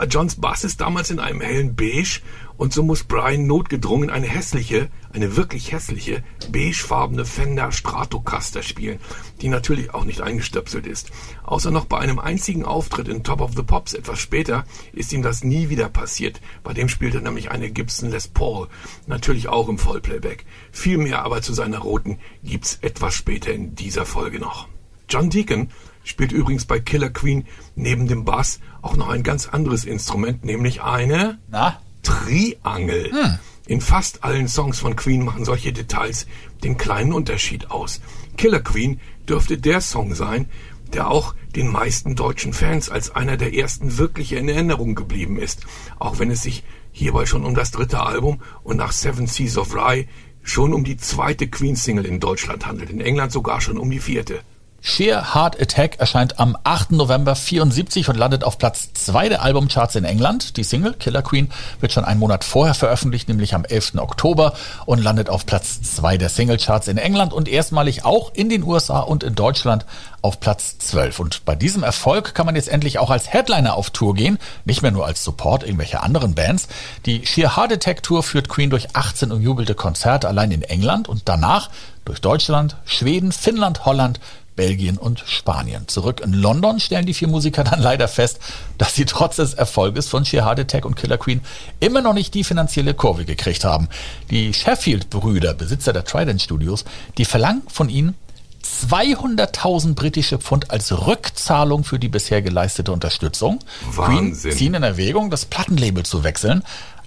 Johns 0.09 0.35
Bass 0.35 0.63
ist 0.63 0.81
damals 0.81 1.11
in 1.11 1.19
einem 1.19 1.41
hellen 1.41 1.75
Beige 1.75 2.19
und 2.63 2.71
so 2.71 2.81
muss 2.81 3.03
Brian 3.03 3.45
notgedrungen 3.45 4.09
eine 4.09 4.25
hässliche, 4.25 4.89
eine 5.11 5.35
wirklich 5.35 5.73
hässliche, 5.73 6.23
beigefarbene 6.49 7.25
Fender 7.25 7.73
Stratocaster 7.73 8.63
spielen, 8.63 9.01
die 9.41 9.49
natürlich 9.49 9.93
auch 9.93 10.05
nicht 10.05 10.21
eingestöpselt 10.21 10.87
ist. 10.87 11.11
Außer 11.43 11.71
noch 11.71 11.83
bei 11.83 11.99
einem 11.99 12.19
einzigen 12.19 12.63
Auftritt 12.63 13.09
in 13.09 13.21
Top 13.21 13.41
of 13.41 13.51
the 13.57 13.63
Pops 13.63 13.93
etwas 13.93 14.19
später 14.19 14.63
ist 14.93 15.11
ihm 15.11 15.23
das 15.23 15.43
nie 15.43 15.67
wieder 15.67 15.89
passiert. 15.89 16.39
Bei 16.63 16.73
dem 16.73 16.87
spielt 16.87 17.15
er 17.15 17.19
nämlich 17.19 17.51
eine 17.51 17.69
Gibson 17.69 18.11
Les 18.11 18.29
Paul, 18.29 18.69
natürlich 19.07 19.49
auch 19.49 19.67
im 19.67 19.77
Vollplayback. 19.77 20.45
Viel 20.71 20.99
mehr 20.99 21.25
aber 21.25 21.41
zu 21.41 21.53
seiner 21.53 21.79
roten 21.79 22.17
gibt's 22.45 22.77
etwas 22.81 23.13
später 23.13 23.51
in 23.51 23.75
dieser 23.75 24.05
Folge 24.05 24.39
noch. 24.39 24.69
John 25.09 25.29
Deacon 25.29 25.67
spielt 26.05 26.31
übrigens 26.31 26.63
bei 26.63 26.79
Killer 26.79 27.09
Queen 27.09 27.45
neben 27.75 28.07
dem 28.07 28.23
Bass 28.23 28.61
auch 28.81 28.95
noch 28.95 29.09
ein 29.09 29.23
ganz 29.23 29.49
anderes 29.49 29.83
Instrument, 29.83 30.45
nämlich 30.45 30.81
eine... 30.81 31.39
Na? 31.49 31.81
Triangel. 32.03 33.11
Hm. 33.11 33.39
In 33.65 33.81
fast 33.81 34.23
allen 34.23 34.47
Songs 34.47 34.79
von 34.79 34.95
Queen 34.95 35.23
machen 35.23 35.45
solche 35.45 35.71
Details 35.71 36.27
den 36.63 36.77
kleinen 36.77 37.13
Unterschied 37.13 37.71
aus. 37.71 38.01
Killer 38.37 38.59
Queen 38.59 38.99
dürfte 39.27 39.57
der 39.57 39.79
Song 39.81 40.13
sein, 40.13 40.49
der 40.93 41.09
auch 41.09 41.33
den 41.55 41.71
meisten 41.71 42.15
deutschen 42.15 42.53
Fans 42.53 42.89
als 42.89 43.15
einer 43.15 43.37
der 43.37 43.53
ersten 43.53 43.97
wirklich 43.97 44.33
in 44.33 44.49
Erinnerung 44.49 44.95
geblieben 44.95 45.37
ist, 45.37 45.65
auch 45.97 46.19
wenn 46.19 46.29
es 46.29 46.43
sich 46.43 46.63
hierbei 46.91 47.25
schon 47.25 47.45
um 47.45 47.55
das 47.55 47.71
dritte 47.71 48.01
Album 48.01 48.41
und 48.63 48.77
nach 48.77 48.91
Seven 48.91 49.27
Seas 49.27 49.57
of 49.57 49.73
Rye 49.73 50.07
schon 50.43 50.73
um 50.73 50.83
die 50.83 50.97
zweite 50.97 51.47
Queen-Single 51.47 52.05
in 52.05 52.19
Deutschland 52.19 52.65
handelt, 52.65 52.89
in 52.89 53.01
England 53.01 53.31
sogar 53.31 53.61
schon 53.61 53.77
um 53.77 53.89
die 53.89 53.99
vierte. 53.99 54.41
Sheer 54.85 55.33
Heart 55.33 55.61
Attack 55.61 56.01
erscheint 56.01 56.41
am 56.41 56.57
8. 56.65 56.91
November 56.91 57.35
74 57.35 58.09
und 58.09 58.17
landet 58.17 58.43
auf 58.43 58.57
Platz 58.57 58.89
2 58.93 59.29
der 59.29 59.41
Albumcharts 59.41 59.95
in 59.95 60.03
England. 60.03 60.57
Die 60.57 60.65
Single 60.65 60.93
Killer 60.93 61.21
Queen 61.21 61.49
wird 61.79 61.93
schon 61.93 62.03
einen 62.03 62.19
Monat 62.19 62.43
vorher 62.43 62.73
veröffentlicht, 62.73 63.29
nämlich 63.29 63.55
am 63.55 63.63
11. 63.63 63.93
Oktober 63.95 64.53
und 64.85 65.01
landet 65.01 65.29
auf 65.29 65.45
Platz 65.45 65.81
2 65.81 66.17
der 66.17 66.27
Singlecharts 66.27 66.89
in 66.89 66.97
England 66.97 67.31
und 67.31 67.47
erstmalig 67.47 68.03
auch 68.03 68.33
in 68.33 68.49
den 68.49 68.61
USA 68.61 68.99
und 68.99 69.23
in 69.23 69.35
Deutschland 69.35 69.85
auf 70.21 70.41
Platz 70.41 70.77
12. 70.79 71.17
Und 71.21 71.45
bei 71.45 71.55
diesem 71.55 71.83
Erfolg 71.83 72.35
kann 72.35 72.45
man 72.45 72.55
jetzt 72.55 72.67
endlich 72.67 72.99
auch 72.99 73.09
als 73.09 73.31
Headliner 73.31 73.75
auf 73.75 73.89
Tour 73.89 74.13
gehen, 74.13 74.37
nicht 74.65 74.81
mehr 74.81 74.91
nur 74.91 75.05
als 75.05 75.23
Support 75.23 75.63
irgendwelcher 75.63 76.03
anderen 76.03 76.35
Bands. 76.35 76.67
Die 77.05 77.25
Sheer 77.25 77.55
Heart 77.55 77.71
Attack 77.71 78.03
Tour 78.03 78.21
führt 78.21 78.49
Queen 78.49 78.69
durch 78.69 78.97
18 78.97 79.31
umjubelte 79.31 79.75
Konzerte 79.75 80.27
allein 80.27 80.51
in 80.51 80.61
England 80.61 81.07
und 81.07 81.23
danach 81.25 81.69
durch 82.05 82.19
Deutschland, 82.19 82.75
Schweden, 82.83 83.31
Finnland, 83.31 83.85
Holland, 83.85 84.19
Belgien 84.55 84.97
und 84.97 85.23
Spanien. 85.25 85.87
Zurück 85.87 86.21
in 86.21 86.33
London 86.33 86.79
stellen 86.79 87.05
die 87.05 87.13
vier 87.13 87.27
Musiker 87.27 87.63
dann 87.63 87.81
leider 87.81 88.07
fest, 88.07 88.39
dass 88.77 88.95
sie 88.95 89.05
trotz 89.05 89.37
des 89.37 89.53
Erfolges 89.53 90.07
von 90.07 90.25
Sheer 90.25 90.45
Heart 90.45 90.61
Attack 90.61 90.85
und 90.85 90.95
Killer 90.95 91.17
Queen 91.17 91.41
immer 91.79 92.01
noch 92.01 92.13
nicht 92.13 92.33
die 92.33 92.43
finanzielle 92.43 92.93
Kurve 92.93 93.25
gekriegt 93.25 93.63
haben. 93.63 93.89
Die 94.29 94.53
Sheffield-Brüder, 94.53 95.53
Besitzer 95.53 95.93
der 95.93 96.03
Trident 96.03 96.41
Studios, 96.41 96.85
die 97.17 97.25
verlangen 97.25 97.63
von 97.67 97.89
ihnen 97.89 98.15
200.000 98.63 99.93
britische 99.93 100.39
Pfund 100.39 100.71
als 100.71 101.05
Rückzahlung 101.05 101.83
für 101.83 101.99
die 101.99 102.07
bisher 102.07 102.41
geleistete 102.41 102.91
Unterstützung. 102.91 103.59
Wahnsinn. 103.91 104.33
Queen 104.33 104.57
ziehen 104.57 104.73
in 104.73 104.83
Erwägung, 104.83 105.29
das 105.29 105.45
Plattenlabel 105.45 106.03
zu 106.03 106.23
wechseln. 106.23 106.63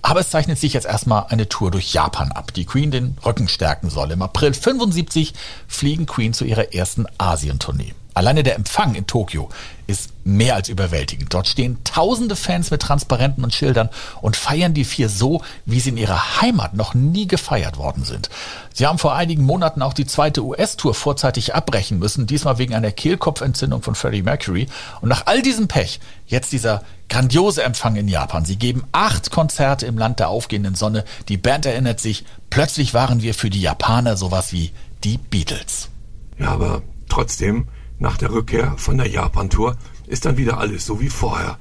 Aber 0.09 0.21
es 0.21 0.31
zeichnet 0.31 0.57
sich 0.57 0.75
jetzt 0.75 0.87
erstmal 0.87 1.27
eine 1.31 1.49
Tour 1.49 1.73
durch 1.73 1.93
Japan 1.93 2.31
ab, 2.31 2.55
die 2.55 2.65
Queen 2.65 2.93
den 2.93 3.19
Rücken 3.27 3.49
stärken 3.49 3.91
soll. 3.91 4.13
Im 4.13 4.23
April 4.23 4.55
75 4.55 5.35
fliegen 5.67 6.07
Queen 6.07 6.33
zu 6.33 6.45
ihrer 6.45 6.73
ersten 6.73 7.07
Asientournee. 7.19 7.93
Alleine 8.17 8.43
der 8.43 8.55
Empfang 8.55 8.95
in 8.95 9.07
Tokio 9.07 9.51
ist 9.87 10.11
mehr 10.25 10.55
als 10.55 10.71
überwältigend. 10.71 11.35
Dort 11.35 11.49
stehen 11.49 11.77
tausende 11.85 12.35
Fans 12.35 12.71
mit 12.71 12.81
Transparenten 12.81 13.45
und 13.45 13.53
Schildern 13.53 13.91
und 14.23 14.37
feiern 14.37 14.73
die 14.73 14.87
vier 14.87 15.11
so, 15.11 15.43
wie 15.67 15.81
sie 15.81 15.91
in 15.91 15.99
ihrer 15.99 16.41
Heimat 16.41 16.73
noch 16.73 16.95
nie 16.95 17.29
gefeiert 17.29 17.77
worden 17.77 18.05
sind. 18.05 18.31
Sie 18.73 18.87
haben 18.87 18.99
vor 18.99 19.15
einigen 19.15 19.45
Monaten 19.45 19.83
auch 19.83 19.93
die 19.93 20.07
zweite 20.07 20.43
US-Tour 20.43 20.95
vorzeitig 20.95 21.55
abbrechen 21.55 21.99
müssen, 21.99 22.27
diesmal 22.27 22.57
wegen 22.57 22.75
einer 22.75 22.91
Kehlkopfentzündung 22.91 23.83
von 23.83 23.95
Freddie 23.95 24.23
Mercury. 24.23 24.67
Und 25.03 25.11
nach 25.11 25.27
all 25.27 25.43
diesem 25.43 25.69
Pech 25.69 26.01
jetzt 26.27 26.53
dieser 26.53 26.85
grandiose 27.11 27.65
Empfang 27.65 27.97
in 27.97 28.09
Japan. 28.09 28.47
Sie 28.47 28.57
geben 28.57 28.85
acht 28.93 29.31
Konzerte 29.31 29.85
im 29.85 29.99
Land 29.99 30.21
der 30.21 30.31
aufgehenden 30.31 30.75
Sonne. 30.75 31.05
Die 31.29 31.37
Band 31.37 31.67
erinnert 31.67 32.01
sich, 32.01 32.25
plötzlich 32.49 32.95
waren 32.95 33.21
wir 33.21 33.35
für 33.35 33.51
die 33.51 33.61
Japaner 33.61 34.17
sowas 34.17 34.55
wie 34.55 34.73
die 35.05 35.19
Beatles. 35.19 35.91
Ja, 36.39 36.53
aber 36.53 36.81
trotzdem 37.11 37.69
nach 37.99 38.17
der 38.17 38.31
Rückkehr 38.31 38.75
von 38.77 38.99
der 38.99 39.09
Japan-Tour 39.09 39.77
ist 40.07 40.25
dann 40.25 40.37
wieder 40.37 40.59
alles 40.59 40.85
so 40.85 41.01
wie 41.01 41.09
vorher. 41.09 41.59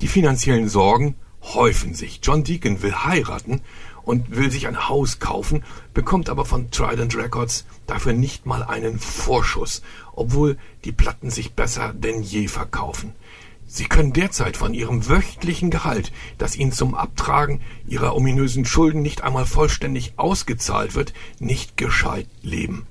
Die 0.00 0.08
finanziellen 0.08 0.68
Sorgen 0.68 1.16
häufen 1.42 1.94
sich. 1.94 2.20
John 2.22 2.44
Deacon 2.44 2.82
will 2.82 2.94
heiraten 2.94 3.60
und 4.02 4.36
will 4.36 4.50
sich 4.50 4.66
ein 4.66 4.88
Haus 4.88 5.18
kaufen, 5.18 5.64
bekommt 5.92 6.28
aber 6.28 6.44
von 6.44 6.70
Trident 6.70 7.16
Records 7.16 7.64
dafür 7.86 8.12
nicht 8.12 8.46
mal 8.46 8.62
einen 8.62 8.98
Vorschuss, 8.98 9.82
obwohl 10.12 10.58
die 10.84 10.92
Platten 10.92 11.30
sich 11.30 11.54
besser 11.54 11.92
denn 11.92 12.22
je 12.22 12.48
verkaufen. 12.48 13.12
Sie 13.66 13.86
können 13.86 14.12
derzeit 14.12 14.56
von 14.56 14.74
Ihrem 14.74 15.08
wöchentlichen 15.08 15.70
Gehalt, 15.70 16.12
das 16.38 16.54
Ihnen 16.54 16.72
zum 16.72 16.94
Abtragen 16.94 17.60
Ihrer 17.86 18.14
ominösen 18.14 18.64
Schulden 18.64 19.02
nicht 19.02 19.22
einmal 19.22 19.46
vollständig 19.46 20.12
ausgezahlt 20.16 20.94
wird, 20.94 21.14
nicht 21.40 21.76
gescheit 21.76 22.28
leben. 22.42 22.86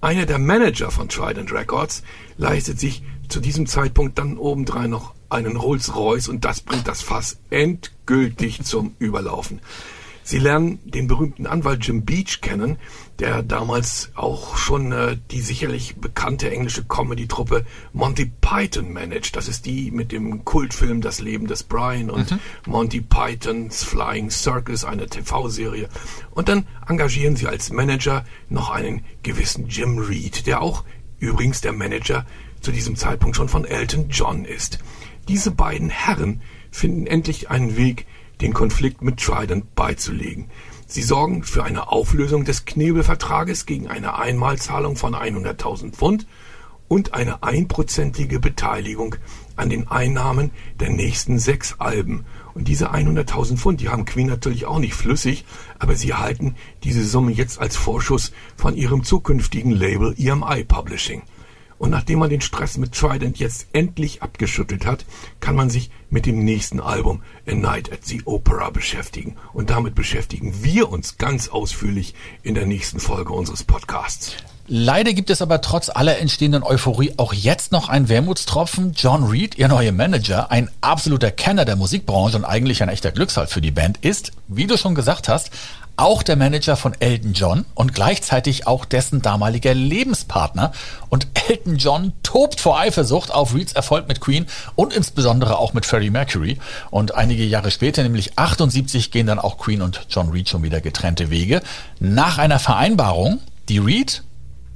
Einer 0.00 0.26
der 0.26 0.38
Manager 0.38 0.92
von 0.92 1.08
Trident 1.08 1.52
Records 1.52 2.04
leistet 2.36 2.78
sich 2.78 3.02
zu 3.28 3.40
diesem 3.40 3.66
Zeitpunkt 3.66 4.16
dann 4.16 4.38
obendrein 4.38 4.90
noch 4.90 5.12
einen 5.28 5.56
Rolls-Royce 5.56 6.28
und 6.28 6.44
das 6.44 6.60
bringt 6.60 6.86
das 6.86 7.02
Fass 7.02 7.38
endgültig 7.50 8.62
zum 8.62 8.94
Überlaufen. 9.00 9.60
Sie 10.28 10.38
lernen 10.38 10.78
den 10.84 11.06
berühmten 11.06 11.46
Anwalt 11.46 11.86
Jim 11.86 12.04
Beach 12.04 12.42
kennen, 12.42 12.76
der 13.18 13.42
damals 13.42 14.10
auch 14.14 14.58
schon 14.58 14.92
äh, 14.92 15.16
die 15.30 15.40
sicherlich 15.40 15.96
bekannte 15.96 16.50
englische 16.50 16.84
Comedy-Truppe 16.84 17.64
Monty 17.94 18.30
Python 18.42 18.92
managt. 18.92 19.36
Das 19.36 19.48
ist 19.48 19.64
die 19.64 19.90
mit 19.90 20.12
dem 20.12 20.44
Kultfilm 20.44 21.00
Das 21.00 21.20
Leben 21.20 21.46
des 21.46 21.62
Brian 21.62 22.10
und 22.10 22.30
mhm. 22.30 22.40
Monty 22.66 23.00
Pythons 23.00 23.84
Flying 23.84 24.28
Circus, 24.28 24.84
eine 24.84 25.06
TV-Serie. 25.06 25.88
Und 26.32 26.50
dann 26.50 26.66
engagieren 26.86 27.34
sie 27.34 27.46
als 27.46 27.72
Manager 27.72 28.26
noch 28.50 28.68
einen 28.68 29.06
gewissen 29.22 29.68
Jim 29.68 29.96
Reed, 29.96 30.46
der 30.46 30.60
auch 30.60 30.84
übrigens 31.20 31.62
der 31.62 31.72
Manager 31.72 32.26
zu 32.60 32.70
diesem 32.70 32.96
Zeitpunkt 32.96 33.34
schon 33.34 33.48
von 33.48 33.64
Elton 33.64 34.10
John 34.10 34.44
ist. 34.44 34.78
Diese 35.26 35.52
beiden 35.52 35.88
Herren 35.88 36.42
finden 36.70 37.06
endlich 37.06 37.48
einen 37.48 37.78
Weg, 37.78 38.04
den 38.40 38.52
Konflikt 38.54 39.02
mit 39.02 39.20
Trident 39.20 39.74
beizulegen. 39.74 40.48
Sie 40.86 41.02
sorgen 41.02 41.42
für 41.42 41.64
eine 41.64 41.92
Auflösung 41.92 42.44
des 42.44 42.64
Knebelvertrages 42.64 43.66
gegen 43.66 43.88
eine 43.88 44.18
Einmalzahlung 44.18 44.96
von 44.96 45.14
100.000 45.14 45.92
Pfund 45.92 46.26
und 46.88 47.12
eine 47.12 47.42
einprozentige 47.42 48.40
Beteiligung 48.40 49.16
an 49.56 49.68
den 49.68 49.88
Einnahmen 49.88 50.50
der 50.80 50.90
nächsten 50.90 51.38
sechs 51.38 51.76
Alben. 51.78 52.24
Und 52.54 52.68
diese 52.68 52.92
100.000 52.92 53.58
Pfund, 53.58 53.80
die 53.80 53.90
haben 53.90 54.06
Queen 54.06 54.26
natürlich 54.26 54.64
auch 54.64 54.78
nicht 54.78 54.94
flüssig, 54.94 55.44
aber 55.78 55.94
sie 55.94 56.10
erhalten 56.10 56.54
diese 56.84 57.04
Summe 57.04 57.32
jetzt 57.32 57.60
als 57.60 57.76
Vorschuss 57.76 58.32
von 58.56 58.74
ihrem 58.74 59.04
zukünftigen 59.04 59.72
Label 59.72 60.14
EMI 60.16 60.64
Publishing. 60.64 61.22
Und 61.78 61.90
nachdem 61.90 62.18
man 62.18 62.30
den 62.30 62.40
Stress 62.40 62.76
mit 62.76 62.92
Trident 62.92 63.38
jetzt 63.38 63.68
endlich 63.72 64.22
abgeschüttelt 64.22 64.84
hat, 64.84 65.04
kann 65.40 65.54
man 65.54 65.70
sich 65.70 65.90
mit 66.10 66.26
dem 66.26 66.44
nächsten 66.44 66.80
Album 66.80 67.22
A 67.46 67.54
Night 67.54 67.92
at 67.92 68.04
the 68.04 68.22
Opera 68.24 68.70
beschäftigen. 68.70 69.36
Und 69.52 69.70
damit 69.70 69.94
beschäftigen 69.94 70.62
wir 70.62 70.90
uns 70.90 71.18
ganz 71.18 71.48
ausführlich 71.48 72.14
in 72.42 72.54
der 72.54 72.66
nächsten 72.66 73.00
Folge 73.00 73.32
unseres 73.32 73.64
Podcasts. 73.64 74.36
Leider 74.70 75.14
gibt 75.14 75.30
es 75.30 75.40
aber 75.40 75.62
trotz 75.62 75.88
aller 75.88 76.18
entstehenden 76.18 76.62
Euphorie 76.62 77.14
auch 77.16 77.32
jetzt 77.32 77.72
noch 77.72 77.88
einen 77.88 78.10
Wermutstropfen. 78.10 78.92
John 78.94 79.24
Reed, 79.24 79.56
ihr 79.56 79.66
neuer 79.66 79.92
Manager, 79.92 80.50
ein 80.50 80.68
absoluter 80.82 81.30
Kenner 81.30 81.64
der 81.64 81.76
Musikbranche 81.76 82.36
und 82.36 82.44
eigentlich 82.44 82.82
ein 82.82 82.90
echter 82.90 83.10
Glücksfall 83.10 83.46
für 83.46 83.62
die 83.62 83.70
Band, 83.70 83.96
ist, 84.04 84.32
wie 84.46 84.66
du 84.66 84.76
schon 84.76 84.94
gesagt 84.94 85.26
hast, 85.26 85.50
auch 85.98 86.22
der 86.22 86.36
Manager 86.36 86.76
von 86.76 86.94
Elton 87.00 87.32
John 87.32 87.64
und 87.74 87.94
gleichzeitig 87.94 88.66
auch 88.66 88.84
dessen 88.84 89.20
damaliger 89.22 89.74
Lebenspartner. 89.74 90.72
Und 91.08 91.26
Elton 91.48 91.76
John 91.76 92.12
tobt 92.22 92.60
vor 92.60 92.78
Eifersucht 92.78 93.32
auf 93.32 93.54
Reeds 93.54 93.72
Erfolg 93.72 94.08
mit 94.08 94.20
Queen 94.20 94.46
und 94.76 94.92
insbesondere 94.92 95.58
auch 95.58 95.74
mit 95.74 95.86
Freddie 95.86 96.10
Mercury. 96.10 96.58
Und 96.90 97.14
einige 97.14 97.44
Jahre 97.44 97.70
später, 97.70 98.02
nämlich 98.02 98.38
78, 98.38 99.10
gehen 99.10 99.26
dann 99.26 99.38
auch 99.38 99.58
Queen 99.58 99.82
und 99.82 100.06
John 100.08 100.30
Reed 100.30 100.48
schon 100.48 100.62
wieder 100.62 100.80
getrennte 100.80 101.30
Wege. 101.30 101.62
Nach 102.00 102.38
einer 102.38 102.58
Vereinbarung, 102.58 103.40
die 103.68 103.78
Reed 103.78 104.22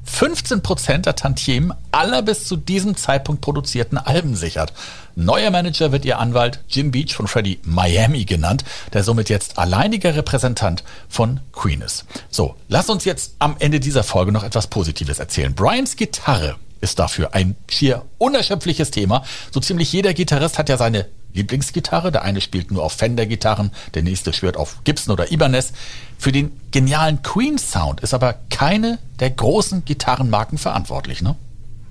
15 0.04 0.62
Prozent 0.62 1.06
der 1.06 1.16
Tantiemen 1.16 1.72
aller 1.90 2.22
bis 2.22 2.46
zu 2.46 2.56
diesem 2.56 2.96
Zeitpunkt 2.96 3.40
produzierten 3.40 3.98
Alben 3.98 4.36
sichert. 4.36 4.72
Neuer 5.14 5.50
Manager 5.50 5.92
wird 5.92 6.04
ihr 6.04 6.18
Anwalt 6.18 6.60
Jim 6.68 6.90
Beach 6.90 7.14
von 7.14 7.28
Freddie 7.28 7.60
Miami 7.64 8.24
genannt, 8.24 8.64
der 8.92 9.04
somit 9.04 9.28
jetzt 9.28 9.58
alleiniger 9.58 10.14
Repräsentant 10.14 10.84
von 11.08 11.40
Queen 11.52 11.82
ist. 11.82 12.04
So, 12.30 12.56
lass 12.68 12.88
uns 12.88 13.04
jetzt 13.04 13.34
am 13.38 13.56
Ende 13.58 13.80
dieser 13.80 14.04
Folge 14.04 14.32
noch 14.32 14.44
etwas 14.44 14.66
Positives 14.68 15.18
erzählen. 15.18 15.54
Brians 15.54 15.96
Gitarre 15.96 16.56
ist 16.82 16.98
dafür 16.98 17.34
ein 17.34 17.56
schier 17.70 18.04
unerschöpfliches 18.18 18.90
Thema. 18.90 19.24
So 19.50 19.60
ziemlich 19.60 19.90
jeder 19.92 20.12
Gitarrist 20.12 20.58
hat 20.58 20.68
ja 20.68 20.76
seine 20.76 21.06
Lieblingsgitarre. 21.32 22.12
Der 22.12 22.22
eine 22.22 22.40
spielt 22.40 22.70
nur 22.70 22.84
auf 22.84 22.92
Fender-Gitarren, 22.92 23.70
der 23.94 24.02
nächste 24.02 24.32
schwört 24.32 24.56
auf 24.56 24.84
Gibson 24.84 25.12
oder 25.12 25.32
Ibanez. 25.32 25.72
Für 26.18 26.32
den 26.32 26.52
genialen 26.70 27.22
Queen-Sound 27.22 28.00
ist 28.00 28.12
aber 28.12 28.34
keine 28.50 28.98
der 29.20 29.30
großen 29.30 29.84
Gitarrenmarken 29.84 30.58
verantwortlich, 30.58 31.22
ne? 31.22 31.36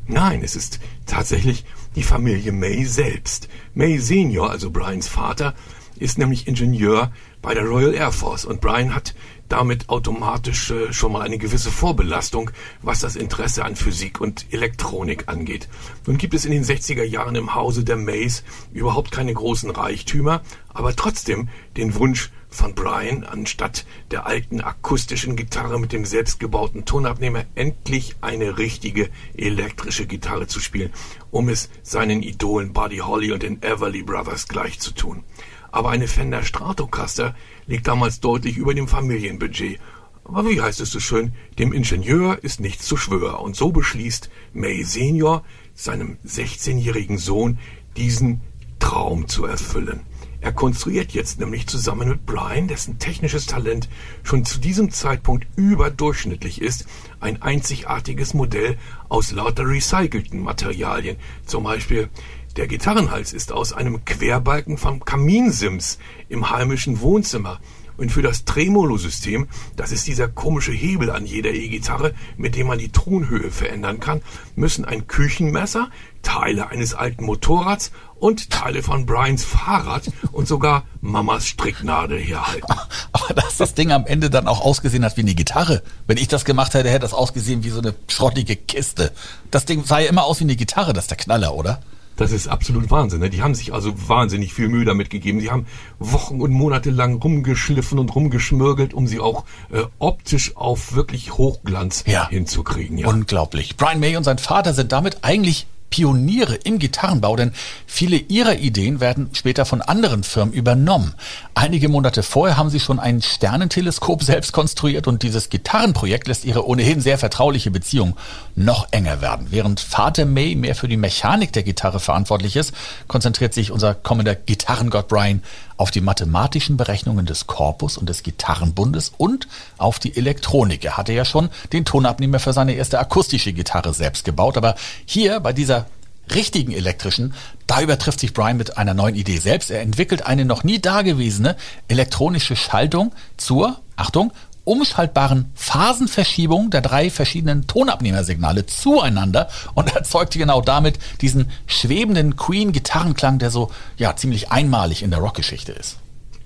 Nein, 0.07 0.41
es 0.43 0.55
ist 0.55 0.79
tatsächlich 1.05 1.63
die 1.95 2.03
Familie 2.03 2.51
May 2.51 2.85
selbst. 2.85 3.47
May 3.73 3.97
Senior, 3.97 4.51
also 4.51 4.71
Brians 4.71 5.07
Vater, 5.07 5.53
ist 5.97 6.17
nämlich 6.17 6.47
Ingenieur 6.47 7.11
bei 7.41 7.53
der 7.53 7.63
Royal 7.63 7.93
Air 7.93 8.11
Force 8.11 8.43
und 8.43 8.59
Brian 8.59 8.93
hat 8.93 9.13
damit 9.51 9.89
automatisch 9.89 10.71
äh, 10.71 10.93
schon 10.93 11.11
mal 11.11 11.21
eine 11.21 11.37
gewisse 11.37 11.71
Vorbelastung, 11.71 12.51
was 12.81 12.99
das 13.01 13.15
Interesse 13.15 13.65
an 13.65 13.75
Physik 13.75 14.21
und 14.21 14.45
Elektronik 14.51 15.27
angeht. 15.27 15.67
Nun 16.07 16.17
gibt 16.17 16.33
es 16.33 16.45
in 16.45 16.51
den 16.51 16.63
60er 16.63 17.03
Jahren 17.03 17.35
im 17.35 17.53
Hause 17.53 17.83
der 17.83 17.97
Mays 17.97 18.43
überhaupt 18.71 19.11
keine 19.11 19.33
großen 19.33 19.69
Reichtümer, 19.69 20.41
aber 20.69 20.95
trotzdem 20.95 21.49
den 21.75 21.95
Wunsch 21.95 22.31
von 22.49 22.75
Brian, 22.75 23.23
anstatt 23.23 23.85
der 24.11 24.25
alten 24.25 24.61
akustischen 24.61 25.35
Gitarre 25.35 25.79
mit 25.79 25.93
dem 25.93 26.05
selbstgebauten 26.05 26.85
Tonabnehmer 26.85 27.45
endlich 27.55 28.15
eine 28.21 28.57
richtige 28.57 29.09
elektrische 29.35 30.05
Gitarre 30.05 30.47
zu 30.47 30.59
spielen, 30.59 30.91
um 31.29 31.49
es 31.49 31.69
seinen 31.81 32.21
Idolen 32.23 32.73
Buddy 32.73 32.97
Holly 32.97 33.31
und 33.31 33.43
den 33.43 33.61
Everly 33.63 34.03
Brothers 34.03 34.47
gleich 34.47 34.79
zu 34.79 34.91
tun 34.91 35.23
aber 35.71 35.89
eine 35.89 36.07
Fender 36.07 36.43
Stratocaster 36.43 37.35
liegt 37.65 37.87
damals 37.87 38.19
deutlich 38.19 38.57
über 38.57 38.73
dem 38.73 38.87
Familienbudget. 38.87 39.79
Aber 40.23 40.49
wie 40.49 40.61
heißt 40.61 40.81
es 40.81 40.91
so 40.91 40.99
schön, 40.99 41.33
dem 41.57 41.73
Ingenieur 41.73 42.43
ist 42.43 42.59
nichts 42.59 42.85
zu 42.85 42.95
schwör. 42.95 43.41
Und 43.41 43.55
so 43.55 43.71
beschließt 43.71 44.29
May 44.53 44.83
Senior, 44.83 45.43
seinem 45.73 46.17
16-jährigen 46.25 47.17
Sohn, 47.17 47.59
diesen 47.97 48.41
Traum 48.79 49.27
zu 49.27 49.45
erfüllen. 49.45 50.01
Er 50.41 50.51
konstruiert 50.51 51.11
jetzt 51.11 51.39
nämlich 51.39 51.67
zusammen 51.67 52.09
mit 52.09 52.25
Brian, 52.25 52.67
dessen 52.67 52.97
technisches 52.97 53.45
Talent 53.45 53.87
schon 54.23 54.43
zu 54.43 54.59
diesem 54.59 54.89
Zeitpunkt 54.89 55.45
überdurchschnittlich 55.55 56.61
ist, 56.61 56.87
ein 57.19 57.43
einzigartiges 57.43 58.33
Modell 58.33 58.77
aus 59.07 59.31
lauter 59.31 59.67
recycelten 59.67 60.41
Materialien, 60.41 61.17
zum 61.45 61.63
Beispiel 61.63 62.09
der 62.57 62.67
Gitarrenhals 62.67 63.33
ist 63.33 63.51
aus 63.51 63.73
einem 63.73 64.03
Querbalken 64.03 64.77
vom 64.77 65.05
Kaminsims 65.05 65.99
im 66.27 66.49
heimischen 66.49 67.01
Wohnzimmer. 67.01 67.59
Und 67.97 68.11
für 68.11 68.21
das 68.21 68.45
Tremolo-System, 68.45 69.47
das 69.75 69.91
ist 69.91 70.07
dieser 70.07 70.27
komische 70.27 70.71
Hebel 70.71 71.11
an 71.11 71.25
jeder 71.25 71.51
E-Gitarre, 71.51 72.13
mit 72.35 72.55
dem 72.55 72.67
man 72.67 72.79
die 72.79 72.89
Tonhöhe 72.89 73.51
verändern 73.51 73.99
kann, 73.99 74.21
müssen 74.55 74.85
ein 74.85 75.07
Küchenmesser, 75.07 75.89
Teile 76.23 76.69
eines 76.69 76.95
alten 76.95 77.25
Motorrads 77.25 77.91
und 78.19 78.49
Teile 78.49 78.81
von 78.81 79.05
Brians 79.05 79.43
Fahrrad 79.43 80.11
und 80.31 80.47
sogar 80.47 80.85
Mamas 81.01 81.45
Stricknadel 81.45 82.19
herhalten. 82.19 82.73
Aber 83.11 83.33
dass 83.35 83.57
das 83.57 83.75
Ding 83.75 83.91
am 83.91 84.07
Ende 84.07 84.29
dann 84.29 84.47
auch 84.47 84.61
ausgesehen 84.61 85.05
hat 85.05 85.17
wie 85.17 85.21
eine 85.21 85.35
Gitarre. 85.35 85.83
Wenn 86.07 86.17
ich 86.17 86.27
das 86.27 86.43
gemacht 86.43 86.73
hätte, 86.73 86.89
hätte 86.89 87.01
das 87.01 87.13
ausgesehen 87.13 87.63
wie 87.63 87.69
so 87.69 87.81
eine 87.81 87.93
schrottige 88.07 88.55
Kiste. 88.55 89.11
Das 89.51 89.65
Ding 89.65 89.85
sah 89.85 89.99
ja 89.99 90.09
immer 90.09 90.23
aus 90.23 90.39
wie 90.39 90.45
eine 90.45 90.55
Gitarre, 90.55 90.93
das 90.93 91.03
ist 91.03 91.11
der 91.11 91.17
Knaller, 91.17 91.53
oder? 91.53 91.81
Das 92.21 92.31
ist 92.31 92.47
absolut 92.47 92.91
Wahnsinn. 92.91 93.19
Ne? 93.19 93.31
Die 93.31 93.41
haben 93.41 93.55
sich 93.55 93.73
also 93.73 93.93
wahnsinnig 94.07 94.53
viel 94.53 94.67
Mühe 94.67 94.85
damit 94.85 95.09
gegeben. 95.09 95.39
Sie 95.39 95.49
haben 95.49 95.65
Wochen 95.97 96.39
und 96.39 96.51
Monate 96.51 96.91
lang 96.91 97.15
rumgeschliffen 97.15 97.97
und 97.97 98.13
rumgeschmürgelt, 98.13 98.93
um 98.93 99.07
sie 99.07 99.19
auch 99.19 99.43
äh, 99.71 99.81
optisch 99.97 100.55
auf 100.55 100.93
wirklich 100.93 101.33
Hochglanz 101.33 102.03
ja. 102.05 102.29
hinzukriegen. 102.29 102.99
Ja. 102.99 103.07
Unglaublich. 103.07 103.75
Brian 103.75 103.99
May 103.99 104.17
und 104.17 104.23
sein 104.23 104.37
Vater 104.37 104.73
sind 104.75 104.91
damit 104.91 105.23
eigentlich 105.23 105.65
Pioniere 105.91 106.55
im 106.55 106.79
Gitarrenbau, 106.79 107.35
denn 107.35 107.51
viele 107.85 108.15
ihrer 108.15 108.55
Ideen 108.55 108.99
werden 108.99 109.29
später 109.33 109.65
von 109.65 109.83
anderen 109.83 110.23
Firmen 110.23 110.53
übernommen. 110.53 111.13
Einige 111.53 111.89
Monate 111.89 112.23
vorher 112.23 112.57
haben 112.57 112.71
sie 112.71 112.79
schon 112.79 112.99
ein 112.99 113.21
Sternenteleskop 113.21 114.23
selbst 114.31 114.53
konstruiert 114.53 115.07
und 115.07 115.21
dieses 115.21 115.49
Gitarrenprojekt 115.49 116.27
lässt 116.27 116.45
ihre 116.45 116.65
ohnehin 116.65 117.01
sehr 117.01 117.19
vertrauliche 117.19 117.69
Beziehung 117.69 118.15
noch 118.55 118.87
enger 118.91 119.21
werden. 119.21 119.47
Während 119.51 119.79
Vater 119.79 120.25
May 120.25 120.55
mehr 120.55 120.73
für 120.73 120.87
die 120.87 120.97
Mechanik 120.97 121.53
der 121.53 121.63
Gitarre 121.63 121.99
verantwortlich 121.99 122.55
ist, 122.55 122.73
konzentriert 123.07 123.53
sich 123.53 123.71
unser 123.71 123.93
kommender 123.93 124.33
Gitarrengott 124.33 125.09
Brian 125.09 125.43
auf 125.81 125.89
die 125.89 125.99
mathematischen 125.99 126.77
Berechnungen 126.77 127.25
des 127.25 127.47
Korpus 127.47 127.97
und 127.97 128.07
des 128.07 128.21
Gitarrenbundes 128.21 129.13
und 129.17 129.47
auf 129.79 129.97
die 129.97 130.15
Elektronik. 130.15 130.85
Er 130.85 130.95
hatte 130.95 131.11
ja 131.11 131.25
schon 131.25 131.49
den 131.73 131.85
Tonabnehmer 131.85 132.37
für 132.37 132.53
seine 132.53 132.73
erste 132.73 132.99
akustische 132.99 133.51
Gitarre 133.51 133.91
selbst 133.91 134.23
gebaut, 134.23 134.57
aber 134.57 134.75
hier 135.07 135.39
bei 135.39 135.53
dieser 135.53 135.87
richtigen 136.35 136.71
elektrischen, 136.71 137.33
da 137.65 137.81
übertrifft 137.81 138.19
sich 138.19 138.31
Brian 138.31 138.57
mit 138.57 138.77
einer 138.77 138.93
neuen 138.93 139.15
Idee 139.15 139.37
selbst. 139.37 139.71
Er 139.71 139.81
entwickelt 139.81 140.23
eine 140.23 140.45
noch 140.45 140.63
nie 140.63 140.77
dagewesene 140.77 141.57
elektronische 141.87 142.55
Schaltung 142.55 143.11
zur, 143.37 143.79
Achtung, 143.95 144.31
umschaltbaren 144.71 145.51
Phasenverschiebung 145.53 146.69
der 146.69 146.79
drei 146.79 147.09
verschiedenen 147.09 147.67
Tonabnehmersignale 147.67 148.65
zueinander 148.65 149.49
und 149.73 149.91
erzeugte 149.95 150.39
genau 150.39 150.61
damit 150.61 150.97
diesen 151.19 151.51
schwebenden 151.67 152.37
Queen-Gitarrenklang, 152.37 153.37
der 153.37 153.51
so 153.51 153.69
ja 153.97 154.15
ziemlich 154.15 154.49
einmalig 154.49 155.03
in 155.03 155.11
der 155.11 155.19
Rockgeschichte 155.19 155.73
ist. 155.73 155.97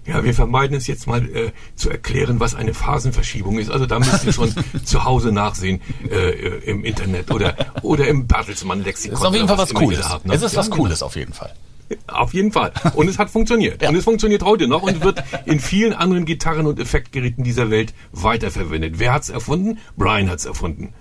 Ja, 0.08 0.24
wir 0.24 0.34
vermeiden 0.34 0.76
es 0.78 0.86
jetzt 0.88 1.08
mal 1.08 1.24
äh, 1.24 1.52
zu 1.76 1.90
erklären, 1.90 2.40
was 2.40 2.54
eine 2.54 2.74
Phasenverschiebung 2.74 3.58
ist. 3.60 3.72
Also 3.72 3.86
da 3.86 4.00
müsst 4.00 4.24
ihr 4.24 4.34
schon 4.34 4.54
zu 4.84 5.04
Hause 5.04 5.32
nachsehen 5.32 5.82
äh, 6.10 6.30
im 6.66 6.84
Internet 6.84 7.32
oder 7.32 7.56
oder 7.82 8.08
im 8.08 8.28
Bertelsmann-Lexikon. 8.28 9.14
Es 9.14 9.20
ist 9.20 9.26
auf 9.26 9.34
jeden 9.34 9.48
Fall 9.48 9.58
was, 9.58 9.74
was 9.74 9.82
Cooles. 9.82 10.10
Habt, 10.10 10.26
ne? 10.26 10.34
Es 10.34 10.42
ist 10.42 10.56
was 10.56 10.66
genau. 10.68 10.84
Cooles 10.84 11.04
auf 11.04 11.16
jeden 11.16 11.34
Fall. 11.34 11.54
Auf 12.08 12.34
jeden 12.34 12.52
Fall. 12.52 12.72
Und 12.96 13.08
es 13.08 13.20
hat 13.20 13.30
funktioniert. 13.30 13.82
ja. 13.82 13.90
Und 13.90 13.96
es 13.96 14.04
funktioniert 14.04 14.44
heute 14.44 14.68
noch 14.68 14.84
und 14.84 15.04
wird 15.04 15.24
in 15.46 15.60
vielen 15.60 15.94
anderen 15.94 16.26
Gitarren 16.26 16.66
und 16.66 16.80
Effektgeräten 16.80 17.44
dieser 17.44 17.70
Welt 17.70 17.94
weiterverwendet. 18.12 18.96
Wer 18.98 19.14
hat's 19.14 19.30
erfunden? 19.30 19.80
Brian 19.96 20.30
hat's 20.30 20.46
erfunden. 20.46 20.94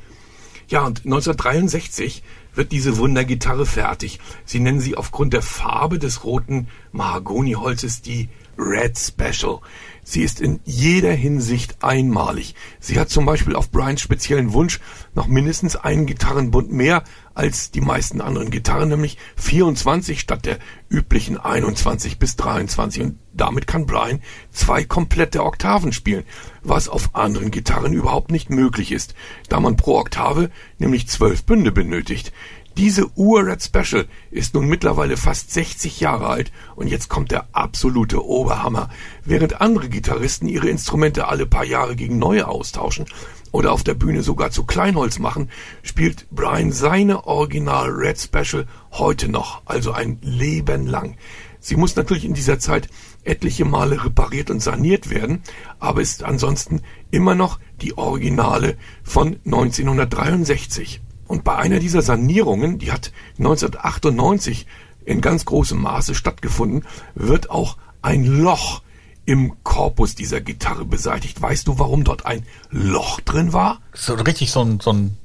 Ja, 0.68 0.80
und 0.80 1.04
1963 1.04 2.22
wird 2.54 2.72
diese 2.72 2.96
Wundergitarre 2.96 3.66
fertig. 3.66 4.18
Sie 4.44 4.60
nennen 4.60 4.80
sie 4.80 4.96
aufgrund 4.96 5.32
der 5.32 5.42
Farbe 5.42 5.98
des 5.98 6.24
roten 6.24 6.68
Mahagoniholzes 6.92 8.00
die 8.02 8.28
Red 8.58 8.98
Special. 8.98 9.60
Sie 10.06 10.22
ist 10.22 10.40
in 10.40 10.60
jeder 10.64 11.12
Hinsicht 11.12 11.82
einmalig. 11.82 12.54
Sie 12.78 13.00
hat 13.00 13.08
zum 13.08 13.24
Beispiel 13.24 13.56
auf 13.56 13.70
Brians 13.70 14.02
speziellen 14.02 14.52
Wunsch 14.52 14.78
noch 15.14 15.26
mindestens 15.26 15.76
einen 15.76 16.04
Gitarrenbund 16.04 16.70
mehr 16.70 17.04
als 17.32 17.70
die 17.70 17.80
meisten 17.80 18.20
anderen 18.20 18.50
Gitarren, 18.50 18.90
nämlich 18.90 19.16
24 19.36 20.20
statt 20.20 20.44
der 20.44 20.58
üblichen 20.90 21.38
21 21.38 22.18
bis 22.18 22.36
23. 22.36 23.02
Und 23.02 23.18
damit 23.32 23.66
kann 23.66 23.86
Brian 23.86 24.20
zwei 24.52 24.84
komplette 24.84 25.42
Oktaven 25.42 25.92
spielen, 25.92 26.24
was 26.62 26.88
auf 26.88 27.14
anderen 27.14 27.50
Gitarren 27.50 27.94
überhaupt 27.94 28.30
nicht 28.30 28.50
möglich 28.50 28.92
ist, 28.92 29.14
da 29.48 29.58
man 29.58 29.76
pro 29.76 29.98
Oktave 29.98 30.50
nämlich 30.78 31.08
zwölf 31.08 31.44
Bünde 31.44 31.72
benötigt. 31.72 32.30
Diese 32.76 33.08
Uhr 33.14 33.46
Red 33.46 33.62
Special 33.62 34.08
ist 34.32 34.54
nun 34.54 34.66
mittlerweile 34.66 35.16
fast 35.16 35.52
60 35.52 36.00
Jahre 36.00 36.26
alt 36.26 36.50
und 36.74 36.88
jetzt 36.88 37.08
kommt 37.08 37.30
der 37.30 37.46
absolute 37.52 38.26
Oberhammer. 38.26 38.90
Während 39.24 39.60
andere 39.60 39.88
Gitarristen 39.88 40.48
ihre 40.48 40.68
Instrumente 40.68 41.28
alle 41.28 41.46
paar 41.46 41.64
Jahre 41.64 41.94
gegen 41.94 42.18
neue 42.18 42.48
austauschen 42.48 43.06
oder 43.52 43.70
auf 43.70 43.84
der 43.84 43.94
Bühne 43.94 44.24
sogar 44.24 44.50
zu 44.50 44.64
Kleinholz 44.64 45.20
machen, 45.20 45.50
spielt 45.84 46.26
Brian 46.32 46.72
seine 46.72 47.28
Original 47.28 47.90
Red 47.90 48.18
Special 48.18 48.66
heute 48.90 49.28
noch, 49.28 49.62
also 49.66 49.92
ein 49.92 50.18
Leben 50.20 50.88
lang. 50.88 51.16
Sie 51.60 51.76
muss 51.76 51.94
natürlich 51.94 52.24
in 52.24 52.34
dieser 52.34 52.58
Zeit 52.58 52.88
etliche 53.22 53.64
Male 53.64 54.04
repariert 54.04 54.50
und 54.50 54.58
saniert 54.58 55.10
werden, 55.10 55.44
aber 55.78 56.02
ist 56.02 56.24
ansonsten 56.24 56.82
immer 57.12 57.36
noch 57.36 57.60
die 57.80 57.96
Originale 57.96 58.76
von 59.04 59.38
1963. 59.44 61.03
Und 61.34 61.42
bei 61.42 61.56
einer 61.56 61.80
dieser 61.80 62.00
Sanierungen, 62.00 62.78
die 62.78 62.92
hat 62.92 63.10
1998 63.38 64.68
in 65.04 65.20
ganz 65.20 65.44
großem 65.44 65.82
Maße 65.82 66.14
stattgefunden, 66.14 66.84
wird 67.16 67.50
auch 67.50 67.76
ein 68.02 68.24
Loch 68.24 68.82
im 69.26 69.52
Korpus 69.64 70.14
dieser 70.14 70.40
Gitarre 70.40 70.84
beseitigt. 70.84 71.42
Weißt 71.42 71.66
du, 71.66 71.80
warum 71.80 72.04
dort 72.04 72.24
ein 72.24 72.46
Loch 72.70 73.18
drin 73.20 73.52
war? 73.52 73.80
So 73.94 74.14
richtig 74.14 74.52
so 74.52 74.62
ein, 74.62 74.78
so 74.78 74.92
ein 74.92 75.16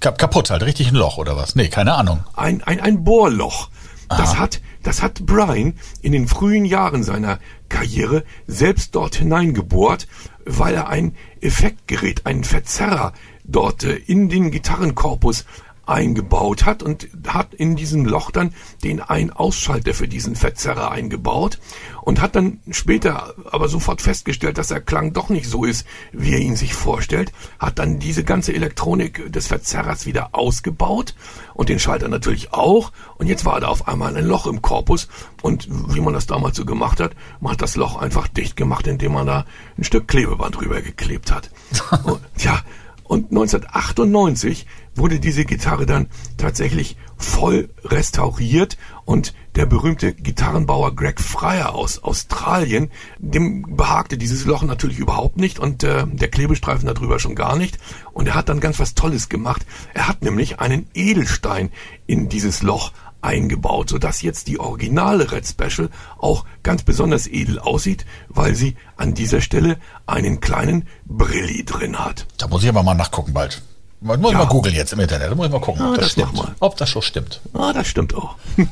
kaputt 0.00 0.50
halt, 0.50 0.62
richtig 0.62 0.88
ein 0.88 0.94
Loch 0.94 1.16
oder 1.16 1.38
was? 1.38 1.54
Nee, 1.54 1.68
keine 1.68 1.94
Ahnung. 1.94 2.22
Ein, 2.34 2.62
ein, 2.62 2.78
ein 2.78 3.02
Bohrloch. 3.02 3.70
Aha. 4.08 4.20
Das 4.20 4.36
hat, 4.36 4.60
das 4.82 5.00
hat 5.00 5.24
Brian 5.24 5.78
in 6.02 6.12
den 6.12 6.28
frühen 6.28 6.66
Jahren 6.66 7.02
seiner 7.02 7.38
Karriere 7.70 8.24
selbst 8.46 8.94
dort 8.94 9.16
hineingebohrt, 9.16 10.06
weil 10.44 10.74
er 10.74 10.90
ein 10.90 11.16
Effektgerät, 11.40 12.26
einen 12.26 12.44
Verzerrer 12.44 13.14
dort 13.46 13.84
äh, 13.84 13.96
in 13.96 14.28
den 14.28 14.50
Gitarrenkorpus 14.50 15.44
eingebaut 15.86 16.66
hat 16.66 16.82
und 16.82 17.08
hat 17.28 17.54
in 17.54 17.76
diesem 17.76 18.04
Loch 18.04 18.30
dann 18.32 18.52
den 18.82 19.00
Ein-Ausschalter 19.00 19.94
für 19.94 20.08
diesen 20.08 20.34
Verzerrer 20.34 20.90
eingebaut 20.90 21.58
und 22.02 22.20
hat 22.20 22.34
dann 22.34 22.60
später 22.70 23.34
aber 23.50 23.68
sofort 23.68 24.02
festgestellt, 24.02 24.58
dass 24.58 24.68
der 24.68 24.80
Klang 24.80 25.12
doch 25.12 25.28
nicht 25.28 25.48
so 25.48 25.64
ist, 25.64 25.86
wie 26.12 26.32
er 26.32 26.40
ihn 26.40 26.56
sich 26.56 26.74
vorstellt, 26.74 27.32
hat 27.58 27.78
dann 27.78 28.00
diese 28.00 28.24
ganze 28.24 28.52
Elektronik 28.52 29.32
des 29.32 29.46
Verzerrers 29.46 30.06
wieder 30.06 30.30
ausgebaut 30.32 31.14
und 31.54 31.68
den 31.68 31.78
Schalter 31.78 32.08
natürlich 32.08 32.52
auch 32.52 32.90
und 33.16 33.28
jetzt 33.28 33.44
war 33.44 33.60
da 33.60 33.68
auf 33.68 33.86
einmal 33.86 34.16
ein 34.16 34.26
Loch 34.26 34.46
im 34.46 34.62
Korpus 34.62 35.08
und 35.42 35.68
wie 35.94 36.00
man 36.00 36.14
das 36.14 36.26
damals 36.26 36.56
so 36.56 36.64
gemacht 36.64 36.98
hat, 36.98 37.12
man 37.40 37.52
hat 37.52 37.62
das 37.62 37.76
Loch 37.76 37.96
einfach 37.96 38.26
dicht 38.26 38.56
gemacht, 38.56 38.88
indem 38.88 39.12
man 39.12 39.26
da 39.26 39.46
ein 39.78 39.84
Stück 39.84 40.08
Klebeband 40.08 40.56
drüber 40.56 40.82
geklebt 40.82 41.30
hat. 41.30 41.50
und, 42.04 42.20
ja, 42.38 42.60
und 43.08 43.30
1998 43.30 44.66
wurde 44.94 45.20
diese 45.20 45.44
Gitarre 45.44 45.86
dann 45.86 46.08
tatsächlich 46.36 46.96
voll 47.16 47.68
restauriert 47.84 48.76
und 49.04 49.34
der 49.54 49.66
berühmte 49.66 50.12
Gitarrenbauer 50.12 50.94
Greg 50.94 51.20
Fryer 51.20 51.74
aus 51.74 52.02
Australien, 52.02 52.90
dem 53.18 53.76
behagte 53.76 54.18
dieses 54.18 54.44
Loch 54.44 54.62
natürlich 54.62 54.98
überhaupt 54.98 55.38
nicht 55.38 55.58
und 55.58 55.82
äh, 55.82 56.06
der 56.06 56.28
Klebestreifen 56.28 56.86
darüber 56.86 57.18
schon 57.18 57.34
gar 57.34 57.56
nicht. 57.56 57.78
Und 58.12 58.28
er 58.28 58.34
hat 58.34 58.48
dann 58.48 58.60
ganz 58.60 58.78
was 58.78 58.94
Tolles 58.94 59.28
gemacht. 59.28 59.64
Er 59.94 60.08
hat 60.08 60.22
nämlich 60.22 60.60
einen 60.60 60.88
Edelstein 60.94 61.70
in 62.06 62.28
dieses 62.28 62.62
Loch 62.62 62.92
eingebaut, 63.26 63.90
sodass 63.90 64.22
jetzt 64.22 64.46
die 64.46 64.58
originale 64.58 65.32
Red 65.32 65.46
Special 65.46 65.90
auch 66.18 66.46
ganz 66.62 66.84
besonders 66.84 67.26
edel 67.26 67.58
aussieht, 67.58 68.06
weil 68.28 68.54
sie 68.54 68.76
an 68.96 69.14
dieser 69.14 69.40
Stelle 69.40 69.78
einen 70.06 70.40
kleinen 70.40 70.86
Brilli 71.04 71.64
drin 71.64 71.98
hat. 71.98 72.26
Da 72.38 72.46
muss 72.46 72.62
ich 72.62 72.68
aber 72.68 72.82
mal 72.82 72.94
nachgucken 72.94 73.34
bald. 73.34 73.62
Man 74.00 74.20
muss 74.20 74.32
ja. 74.32 74.38
mal 74.38 74.46
googeln 74.46 74.74
jetzt 74.74 74.92
im 74.92 75.00
Internet. 75.00 75.30
Da 75.30 75.34
muss 75.34 75.46
ich 75.46 75.52
mal 75.52 75.60
gucken, 75.60 75.82
ah, 75.82 75.90
ob 75.90 75.96
das, 75.96 76.04
das 76.04 76.12
stimmt. 76.12 76.54
Ob 76.60 76.76
das 76.76 76.88
schon 76.88 77.02
stimmt. 77.02 77.40
Ah, 77.54 77.72
das 77.72 77.88
stimmt 77.88 78.14
auch. 78.14 78.36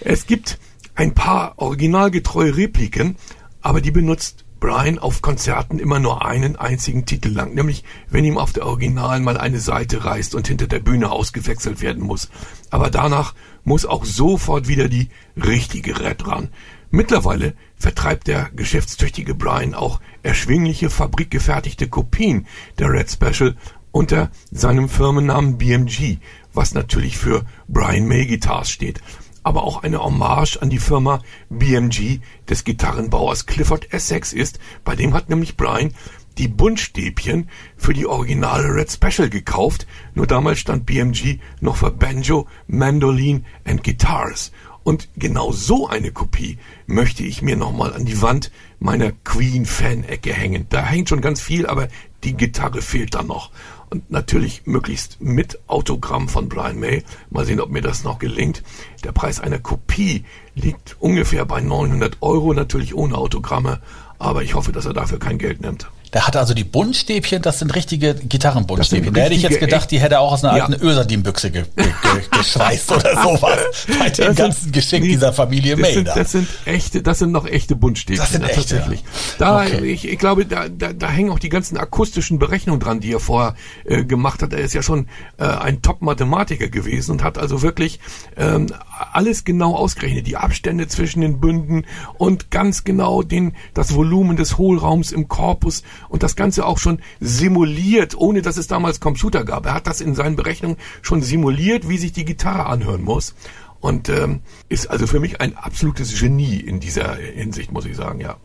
es 0.00 0.26
gibt 0.26 0.58
ein 0.94 1.14
paar 1.14 1.54
originalgetreue 1.56 2.56
Repliken, 2.56 3.16
aber 3.62 3.80
die 3.80 3.90
benutzt 3.90 4.44
Brian 4.60 4.98
auf 4.98 5.22
Konzerten 5.22 5.78
immer 5.78 5.98
nur 5.98 6.24
einen 6.24 6.56
einzigen 6.56 7.06
Titel 7.06 7.30
lang, 7.30 7.54
nämlich 7.54 7.82
wenn 8.10 8.26
ihm 8.26 8.36
auf 8.36 8.52
der 8.52 8.66
Original 8.66 9.18
mal 9.20 9.38
eine 9.38 9.58
Seite 9.58 10.04
reißt 10.04 10.34
und 10.34 10.46
hinter 10.46 10.66
der 10.66 10.80
Bühne 10.80 11.10
ausgewechselt 11.10 11.80
werden 11.80 12.02
muss. 12.02 12.28
Aber 12.68 12.90
danach 12.90 13.34
muss 13.64 13.86
auch 13.86 14.04
sofort 14.04 14.68
wieder 14.68 14.88
die 14.88 15.08
richtige 15.34 15.98
Red 15.98 16.26
ran. 16.26 16.50
Mittlerweile 16.90 17.54
vertreibt 17.76 18.26
der 18.26 18.50
geschäftstüchtige 18.54 19.34
Brian 19.34 19.74
auch 19.74 20.00
erschwingliche 20.22 20.90
fabrikgefertigte 20.90 21.88
Kopien 21.88 22.46
der 22.78 22.92
Red 22.92 23.10
Special 23.10 23.56
unter 23.92 24.30
seinem 24.50 24.88
Firmennamen 24.88 25.56
BMG, 25.56 26.18
was 26.52 26.74
natürlich 26.74 27.16
für 27.16 27.44
Brian 27.66 28.06
May 28.06 28.26
Guitars 28.26 28.70
steht 28.70 29.00
aber 29.42 29.64
auch 29.64 29.82
eine 29.82 30.02
Hommage 30.02 30.58
an 30.60 30.70
die 30.70 30.78
Firma 30.78 31.22
BMG 31.48 32.20
des 32.48 32.64
Gitarrenbauers 32.64 33.46
Clifford 33.46 33.92
Essex 33.92 34.32
ist. 34.32 34.58
Bei 34.84 34.96
dem 34.96 35.14
hat 35.14 35.28
nämlich 35.28 35.56
Brian 35.56 35.92
die 36.38 36.48
Buntstäbchen 36.48 37.48
für 37.76 37.92
die 37.92 38.06
originale 38.06 38.74
Red 38.74 38.90
Special 38.90 39.28
gekauft. 39.28 39.86
Nur 40.14 40.26
damals 40.26 40.58
stand 40.60 40.86
BMG 40.86 41.38
noch 41.60 41.76
für 41.76 41.90
Banjo, 41.90 42.46
Mandolin 42.66 43.44
and 43.64 43.84
Guitars. 43.84 44.52
Und 44.82 45.08
genau 45.16 45.52
so 45.52 45.88
eine 45.88 46.10
Kopie 46.10 46.58
möchte 46.86 47.22
ich 47.22 47.42
mir 47.42 47.56
nochmal 47.56 47.92
an 47.92 48.06
die 48.06 48.22
Wand 48.22 48.50
meiner 48.78 49.12
Queen-Fan-Ecke 49.12 50.32
hängen. 50.32 50.66
Da 50.70 50.82
hängt 50.82 51.10
schon 51.10 51.20
ganz 51.20 51.40
viel, 51.40 51.66
aber 51.66 51.88
die 52.24 52.34
Gitarre 52.34 52.80
fehlt 52.80 53.14
dann 53.14 53.26
noch 53.26 53.50
und 53.90 54.10
natürlich 54.10 54.66
möglichst 54.66 55.20
mit 55.20 55.58
Autogramm 55.66 56.28
von 56.28 56.48
Brian 56.48 56.78
May. 56.78 57.02
Mal 57.28 57.44
sehen, 57.44 57.60
ob 57.60 57.70
mir 57.70 57.82
das 57.82 58.04
noch 58.04 58.18
gelingt. 58.18 58.62
Der 59.04 59.12
Preis 59.12 59.40
einer 59.40 59.58
Kopie 59.58 60.24
liegt 60.54 60.96
ungefähr 61.00 61.44
bei 61.44 61.60
900 61.60 62.18
Euro, 62.20 62.54
natürlich 62.54 62.94
ohne 62.94 63.18
Autogramme, 63.18 63.80
aber 64.18 64.42
ich 64.42 64.54
hoffe, 64.54 64.72
dass 64.72 64.86
er 64.86 64.92
dafür 64.94 65.18
kein 65.18 65.38
Geld 65.38 65.60
nimmt. 65.60 65.90
Der 66.12 66.26
hat 66.26 66.36
also 66.36 66.54
die 66.54 66.64
Buntstäbchen, 66.64 67.40
das 67.42 67.60
sind 67.60 67.74
richtige 67.74 68.14
Gitarrenbuntstäbchen. 68.14 69.14
Da 69.14 69.20
hätte 69.22 69.34
ich 69.34 69.42
jetzt 69.42 69.60
gedacht, 69.60 69.90
die 69.90 70.00
hätte 70.00 70.14
er 70.16 70.20
auch 70.20 70.32
aus 70.32 70.44
einer 70.44 70.56
Ja. 70.56 70.64
alten 70.66 70.82
Öserdin-Büchse 70.84 71.50
ge 71.52 71.64
ge 71.76 71.84
ge 71.86 71.92
geschweißt 72.38 72.90
oder 72.92 73.22
sowas. 73.22 73.58
Bei 73.98 74.10
dem 74.10 74.26
Das 74.26 74.36
ganzen 74.36 74.60
sind- 74.62 74.72
Geschenk 74.72 75.04
nee, 75.04 75.10
dieser 75.12 75.32
Familie 75.32 75.76
das 75.76 75.92
sind, 75.94 76.08
das 76.08 76.32
sind 76.32 76.48
echte, 76.64 77.02
das 77.02 77.18
sind 77.20 77.30
noch 77.32 77.46
echte 77.46 77.76
Buntstäbchen. 77.76 78.20
Das 78.22 78.32
sind 78.32 78.42
echte, 78.42 78.56
tatsächlich. 78.56 79.04
Da, 79.38 79.60
Okay. 79.62 79.84
ich, 79.92 80.08
ich 80.08 80.18
glaube, 80.18 80.46
da, 80.46 80.68
da, 80.68 80.92
da 80.92 81.08
hängen 81.08 81.30
auch 81.30 81.38
die 81.38 81.48
ganzen 81.48 81.76
akustischen 81.76 82.38
Berechnungen 82.38 82.80
dran, 82.80 83.00
die 83.00 83.12
er 83.12 83.20
vorher 83.20 83.54
äh, 83.84 84.04
gemacht 84.04 84.42
hat. 84.42 84.52
Er 84.52 84.60
ist 84.60 84.74
ja 84.74 84.82
schon 84.82 85.06
äh, 85.38 85.44
ein 85.44 85.80
Top-Mathematiker 85.82 86.68
gewesen 86.68 87.12
und 87.12 87.22
hat 87.22 87.38
also 87.38 87.62
wirklich 87.62 88.00
ähm, 88.36 88.66
alles 89.12 89.44
genau 89.44 89.74
ausgerechnet, 89.76 90.26
die 90.26 90.36
Abstände 90.36 90.88
zwischen 90.88 91.20
den 91.20 91.40
Bünden 91.40 91.84
und 92.18 92.50
ganz 92.50 92.84
genau 92.84 93.22
den, 93.22 93.54
das 93.74 93.94
Volumen 93.94 94.36
des 94.36 94.58
Hohlraums 94.58 95.12
im 95.12 95.28
Korpus 95.28 95.82
und 96.08 96.22
das 96.22 96.36
Ganze 96.36 96.66
auch 96.66 96.78
schon 96.78 97.00
simuliert, 97.20 98.16
ohne 98.16 98.42
dass 98.42 98.56
es 98.56 98.66
damals 98.66 99.00
Computer 99.00 99.44
gab. 99.44 99.66
Er 99.66 99.74
hat 99.74 99.86
das 99.86 100.00
in 100.00 100.14
seinen 100.14 100.36
Berechnungen 100.36 100.76
schon 101.02 101.22
simuliert, 101.22 101.88
wie 101.88 101.98
sich 101.98 102.12
die 102.12 102.24
Gitarre 102.24 102.66
anhören 102.66 103.02
muss. 103.02 103.34
Und 103.80 104.08
ähm, 104.08 104.40
ist 104.68 104.90
also 104.90 105.06
für 105.06 105.20
mich 105.20 105.40
ein 105.40 105.56
absolutes 105.56 106.18
Genie 106.18 106.56
in 106.56 106.80
dieser 106.80 107.14
Hinsicht, 107.14 107.72
muss 107.72 107.86
ich 107.86 107.96
sagen, 107.96 108.20
ja. 108.20 108.36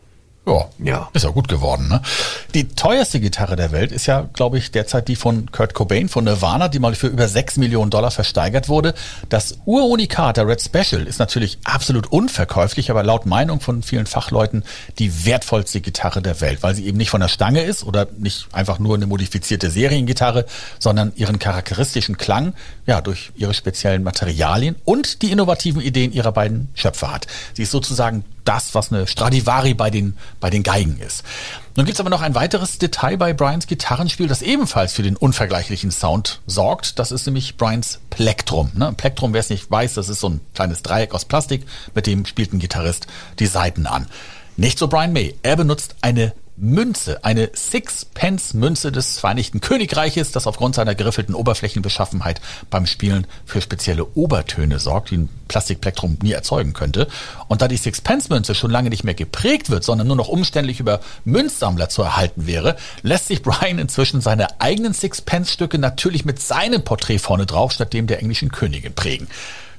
Ja, 0.46 0.68
Ja. 0.78 1.10
ist 1.12 1.24
ja 1.24 1.30
gut 1.30 1.48
geworden. 1.48 1.88
Ne? 1.88 2.00
Die 2.54 2.68
teuerste 2.68 3.18
Gitarre 3.18 3.56
der 3.56 3.72
Welt 3.72 3.90
ist 3.90 4.06
ja, 4.06 4.28
glaube 4.32 4.58
ich, 4.58 4.70
derzeit 4.70 5.08
die 5.08 5.16
von 5.16 5.50
Kurt 5.50 5.74
Cobain 5.74 6.08
von 6.08 6.22
Nirvana, 6.22 6.68
die 6.68 6.78
mal 6.78 6.94
für 6.94 7.08
über 7.08 7.26
6 7.26 7.56
Millionen 7.56 7.90
Dollar 7.90 8.12
versteigert 8.12 8.68
wurde. 8.68 8.94
Das 9.28 9.58
Urunikat, 9.64 10.36
der 10.36 10.46
Red 10.46 10.62
Special, 10.62 11.04
ist 11.04 11.18
natürlich 11.18 11.58
absolut 11.64 12.06
unverkäuflich, 12.06 12.92
aber 12.92 13.02
laut 13.02 13.26
Meinung 13.26 13.60
von 13.60 13.82
vielen 13.82 14.06
Fachleuten 14.06 14.62
die 15.00 15.26
wertvollste 15.26 15.80
Gitarre 15.80 16.22
der 16.22 16.40
Welt, 16.40 16.62
weil 16.62 16.76
sie 16.76 16.86
eben 16.86 16.96
nicht 16.96 17.10
von 17.10 17.20
der 17.20 17.28
Stange 17.28 17.62
ist 17.62 17.82
oder 17.82 18.06
nicht 18.16 18.46
einfach 18.52 18.78
nur 18.78 18.94
eine 18.94 19.06
modifizierte 19.08 19.68
Seriengitarre, 19.70 20.46
sondern 20.78 21.12
ihren 21.16 21.40
charakteristischen 21.40 22.18
Klang 22.18 22.54
ja 22.86 23.00
durch 23.00 23.32
ihre 23.34 23.52
speziellen 23.52 24.04
Materialien 24.04 24.76
und 24.84 25.22
die 25.22 25.32
innovativen 25.32 25.82
Ideen 25.82 26.12
ihrer 26.12 26.30
beiden 26.30 26.68
Schöpfer 26.74 27.12
hat. 27.12 27.26
Sie 27.54 27.64
ist 27.64 27.72
sozusagen 27.72 28.24
das, 28.46 28.74
was 28.74 28.92
eine 28.92 29.06
Stradivari 29.06 29.74
bei 29.74 29.90
den, 29.90 30.16
bei 30.40 30.50
den 30.50 30.62
Geigen 30.62 30.98
ist. 30.98 31.22
Nun 31.76 31.84
gibt's 31.84 32.00
aber 32.00 32.10
noch 32.10 32.22
ein 32.22 32.34
weiteres 32.34 32.78
Detail 32.78 33.18
bei 33.18 33.34
Brians 33.34 33.66
Gitarrenspiel, 33.66 34.28
das 34.28 34.40
ebenfalls 34.40 34.94
für 34.94 35.02
den 35.02 35.16
unvergleichlichen 35.16 35.90
Sound 35.90 36.40
sorgt. 36.46 36.98
Das 36.98 37.12
ist 37.12 37.26
nämlich 37.26 37.56
Brians 37.56 38.00
Plektrum. 38.10 38.70
Ne? 38.74 38.94
Plektrum, 38.96 39.34
wer 39.34 39.40
es 39.40 39.50
nicht 39.50 39.70
weiß, 39.70 39.94
das 39.94 40.08
ist 40.08 40.20
so 40.20 40.30
ein 40.30 40.40
kleines 40.54 40.82
Dreieck 40.82 41.14
aus 41.14 41.26
Plastik, 41.26 41.66
mit 41.94 42.06
dem 42.06 42.24
spielt 42.24 42.52
ein 42.52 42.58
Gitarrist 42.58 43.06
die 43.38 43.46
Saiten 43.46 43.86
an. 43.86 44.06
Nicht 44.56 44.78
so 44.78 44.88
Brian 44.88 45.12
May. 45.12 45.34
Er 45.42 45.56
benutzt 45.56 45.96
eine 46.00 46.32
Münze, 46.58 47.22
eine 47.22 47.50
Sixpence-Münze 47.54 48.90
des 48.90 49.18
Vereinigten 49.18 49.60
Königreiches, 49.60 50.32
das 50.32 50.46
aufgrund 50.46 50.74
seiner 50.74 50.94
geriffelten 50.94 51.34
Oberflächenbeschaffenheit 51.34 52.40
beim 52.70 52.86
Spielen 52.86 53.26
für 53.44 53.60
spezielle 53.60 54.06
Obertöne 54.14 54.78
sorgt, 54.78 55.10
die 55.10 55.18
ein 55.18 55.28
Plastikplektrum 55.48 56.16
nie 56.22 56.32
erzeugen 56.32 56.72
könnte. 56.72 57.08
Und 57.48 57.60
da 57.60 57.68
die 57.68 57.76
Sixpence-Münze 57.76 58.54
schon 58.54 58.70
lange 58.70 58.88
nicht 58.88 59.04
mehr 59.04 59.14
geprägt 59.14 59.68
wird, 59.68 59.84
sondern 59.84 60.06
nur 60.06 60.16
noch 60.16 60.28
umständlich 60.28 60.80
über 60.80 61.00
Münzsammler 61.24 61.88
zu 61.90 62.02
erhalten 62.02 62.46
wäre, 62.46 62.76
lässt 63.02 63.28
sich 63.28 63.42
Brian 63.42 63.78
inzwischen 63.78 64.22
seine 64.22 64.60
eigenen 64.60 64.94
Sixpence-Stücke 64.94 65.78
natürlich 65.78 66.24
mit 66.24 66.40
seinem 66.40 66.82
Porträt 66.82 67.18
vorne 67.18 67.44
drauf 67.44 67.72
statt 67.72 67.92
dem 67.92 68.06
der 68.06 68.20
englischen 68.20 68.50
Königin 68.50 68.94
prägen. 68.94 69.28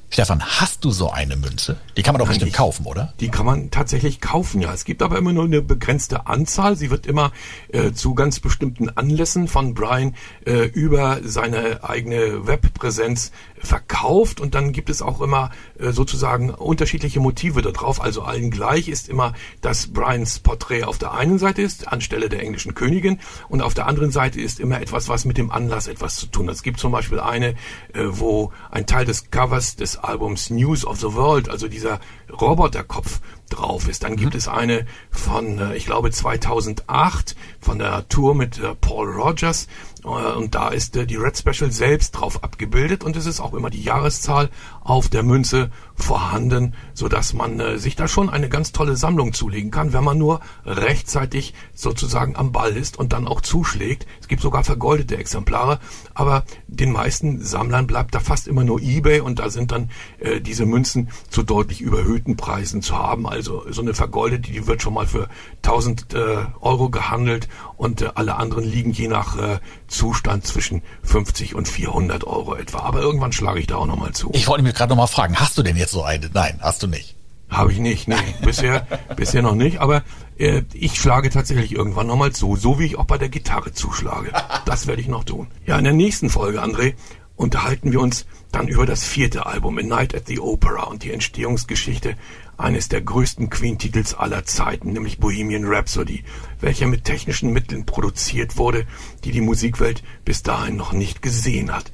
Stefan, 0.09 0.41
hast 0.41 0.85
du 0.85 0.91
so 0.91 1.11
eine 1.11 1.35
Münze? 1.35 1.77
Die 1.97 2.01
kann 2.01 2.13
man 2.13 2.19
doch 2.19 2.27
bestimmt 2.27 2.51
ich- 2.51 2.55
kaufen, 2.57 2.85
oder? 2.85 3.13
Die 3.19 3.27
kann 3.29 3.45
man 3.45 3.71
tatsächlich 3.71 4.21
kaufen, 4.21 4.61
ja. 4.61 4.73
Es 4.73 4.85
gibt 4.85 5.01
aber 5.01 5.17
immer 5.17 5.33
nur 5.33 5.43
eine 5.43 5.61
begrenzte 5.61 6.27
Anzahl. 6.27 6.77
Sie 6.77 6.89
wird 6.89 7.05
immer 7.05 7.33
äh, 7.73 7.91
zu 7.91 8.15
ganz 8.15 8.39
bestimmten 8.39 8.89
Anlässen 8.89 9.49
von 9.49 9.73
Brian 9.73 10.15
äh, 10.45 10.63
über 10.67 11.19
seine 11.23 11.83
eigene 11.83 12.47
Webpräsenz 12.47 13.31
verkauft 13.59 14.39
und 14.39 14.55
dann 14.55 14.71
gibt 14.71 14.89
es 14.89 15.01
auch 15.01 15.21
immer 15.21 15.51
äh, 15.79 15.91
sozusagen 15.91 16.49
unterschiedliche 16.51 17.19
Motive 17.19 17.61
da 17.61 17.71
drauf. 17.71 18.01
Also 18.01 18.21
allen 18.21 18.51
gleich 18.51 18.87
ist 18.87 19.09
immer, 19.09 19.33
dass 19.61 19.87
Brians 19.87 20.39
Porträt 20.39 20.83
auf 20.83 20.97
der 20.97 21.13
einen 21.13 21.39
Seite 21.39 21.61
ist, 21.61 21.87
anstelle 21.87 22.29
der 22.29 22.41
englischen 22.41 22.75
Königin 22.75 23.19
und 23.49 23.61
auf 23.61 23.73
der 23.73 23.87
anderen 23.87 24.11
Seite 24.11 24.39
ist 24.39 24.59
immer 24.59 24.81
etwas, 24.81 25.09
was 25.09 25.25
mit 25.25 25.37
dem 25.37 25.51
Anlass 25.51 25.87
etwas 25.87 26.15
zu 26.15 26.27
tun 26.27 26.47
hat. 26.47 26.55
Es 26.55 26.63
gibt 26.63 26.79
zum 26.79 26.91
Beispiel 26.91 27.19
eine, 27.19 27.49
äh, 27.93 28.03
wo 28.05 28.51
ein 28.71 28.85
Teil 28.85 29.05
des 29.05 29.31
Covers 29.31 29.75
des 29.75 29.97
Albums 29.97 30.49
News 30.49 30.85
of 30.85 30.99
the 30.99 31.13
World, 31.13 31.49
also 31.49 31.67
dieser 31.67 31.99
Roboterkopf 32.29 33.19
drauf 33.49 33.87
ist. 33.87 34.03
Dann 34.03 34.15
gibt 34.15 34.35
es 34.35 34.47
eine 34.47 34.85
von, 35.09 35.59
äh, 35.59 35.75
ich 35.75 35.85
glaube, 35.85 36.11
2008 36.11 37.35
von 37.59 37.79
der 37.79 38.07
Tour 38.09 38.35
mit 38.35 38.59
äh, 38.59 38.75
Paul 38.75 39.09
Rogers 39.09 39.67
und 40.07 40.55
da 40.55 40.69
ist 40.69 40.95
äh, 40.95 41.05
die 41.05 41.17
Red 41.17 41.37
Special 41.37 41.71
selbst 41.71 42.11
drauf 42.11 42.43
abgebildet 42.43 43.03
und 43.03 43.15
es 43.15 43.25
ist 43.25 43.39
auch 43.39 43.53
immer 43.53 43.69
die 43.69 43.83
Jahreszahl 43.83 44.49
auf 44.83 45.09
der 45.09 45.23
Münze 45.23 45.69
vorhanden, 45.95 46.75
so 46.93 47.09
dass 47.09 47.33
man 47.33 47.59
äh, 47.59 47.77
sich 47.77 47.95
da 47.95 48.07
schon 48.07 48.29
eine 48.29 48.49
ganz 48.49 48.71
tolle 48.71 48.95
Sammlung 48.95 49.33
zulegen 49.33 49.71
kann, 49.71 49.93
wenn 49.93 50.03
man 50.03 50.17
nur 50.17 50.39
rechtzeitig 50.65 51.53
sozusagen 51.73 52.35
am 52.35 52.51
Ball 52.51 52.75
ist 52.77 52.97
und 52.97 53.13
dann 53.13 53.27
auch 53.27 53.41
zuschlägt. 53.41 54.07
Es 54.21 54.27
gibt 54.27 54.41
sogar 54.41 54.63
vergoldete 54.63 55.17
Exemplare, 55.17 55.79
aber 56.13 56.43
den 56.67 56.91
meisten 56.91 57.41
Sammlern 57.41 57.87
bleibt 57.87 58.15
da 58.15 58.19
fast 58.19 58.47
immer 58.47 58.63
nur 58.63 58.79
eBay 58.81 59.19
und 59.19 59.39
da 59.39 59.49
sind 59.49 59.71
dann 59.71 59.89
äh, 60.19 60.39
diese 60.39 60.65
Münzen 60.65 61.09
zu 61.29 61.43
deutlich 61.43 61.81
überhöhten 61.81 62.37
Preisen 62.37 62.81
zu 62.81 62.97
haben. 62.97 63.27
Also 63.27 63.65
so 63.69 63.81
eine 63.81 63.93
vergoldete, 63.93 64.51
die 64.51 64.67
wird 64.67 64.81
schon 64.81 64.93
mal 64.93 65.07
für 65.07 65.27
1000 65.63 66.13
äh, 66.13 66.45
Euro 66.61 66.89
gehandelt 66.89 67.49
und 67.75 68.01
äh, 68.01 68.09
alle 68.15 68.35
anderen 68.35 68.63
liegen 68.63 68.91
je 68.91 69.07
nach 69.07 69.37
äh, 69.37 69.59
Zustand 69.97 70.45
zwischen 70.45 70.83
50 71.03 71.55
und 71.55 71.67
400 71.67 72.23
Euro 72.25 72.55
etwa. 72.55 72.79
Aber 72.79 73.01
irgendwann 73.01 73.31
schlage 73.31 73.59
ich 73.59 73.67
da 73.67 73.77
auch 73.77 73.87
nochmal 73.87 74.13
zu. 74.13 74.29
Ich 74.33 74.47
wollte 74.47 74.63
mich 74.63 74.75
gerade 74.75 74.91
noch 74.91 74.97
mal 74.97 75.07
fragen, 75.07 75.35
hast 75.37 75.57
du 75.57 75.63
denn 75.63 75.75
jetzt 75.75 75.91
so 75.91 76.03
eine? 76.03 76.29
Nein, 76.31 76.59
hast 76.61 76.83
du 76.83 76.87
nicht. 76.87 77.15
Habe 77.49 77.71
ich 77.71 77.79
nicht, 77.79 78.07
nee, 78.07 78.15
bisher, 78.41 78.85
bisher 79.15 79.41
noch 79.41 79.55
nicht, 79.55 79.79
aber 79.79 80.03
äh, 80.37 80.63
ich 80.73 80.99
schlage 80.99 81.29
tatsächlich 81.29 81.73
irgendwann 81.73 82.05
nochmal 82.05 82.31
zu, 82.33 82.57
so 82.57 82.77
wie 82.77 82.85
ich 82.85 82.97
auch 82.97 83.05
bei 83.05 83.17
der 83.17 83.29
Gitarre 83.29 83.73
zuschlage. 83.73 84.31
Das 84.65 84.85
werde 84.85 85.01
ich 85.01 85.07
noch 85.07 85.23
tun. 85.23 85.47
Ja, 85.65 85.77
in 85.77 85.85
der 85.85 85.93
nächsten 85.93 86.29
Folge, 86.29 86.61
André, 86.61 86.93
unterhalten 87.35 87.91
wir 87.91 88.01
uns 88.01 88.25
dann 88.51 88.67
über 88.67 88.85
das 88.85 89.03
vierte 89.03 89.45
Album, 89.45 89.77
A 89.77 89.81
Night 89.81 90.13
at 90.13 90.27
the 90.27 90.39
Opera 90.39 90.83
und 90.83 91.03
die 91.03 91.11
Entstehungsgeschichte 91.11 92.15
eines 92.57 92.89
der 92.89 93.01
größten 93.01 93.49
Queen-Titels 93.49 94.15
aller 94.15 94.45
Zeiten, 94.45 94.91
nämlich 94.91 95.19
Bohemian 95.19 95.65
Rhapsody, 95.65 96.23
welcher 96.59 96.87
mit 96.87 97.05
technischen 97.05 97.53
Mitteln 97.53 97.85
produziert 97.85 98.57
wurde, 98.57 98.85
die 99.23 99.31
die 99.31 99.41
Musikwelt 99.41 100.03
bis 100.25 100.43
dahin 100.43 100.75
noch 100.75 100.91
nicht 100.91 101.21
gesehen 101.21 101.73
hat. 101.73 101.91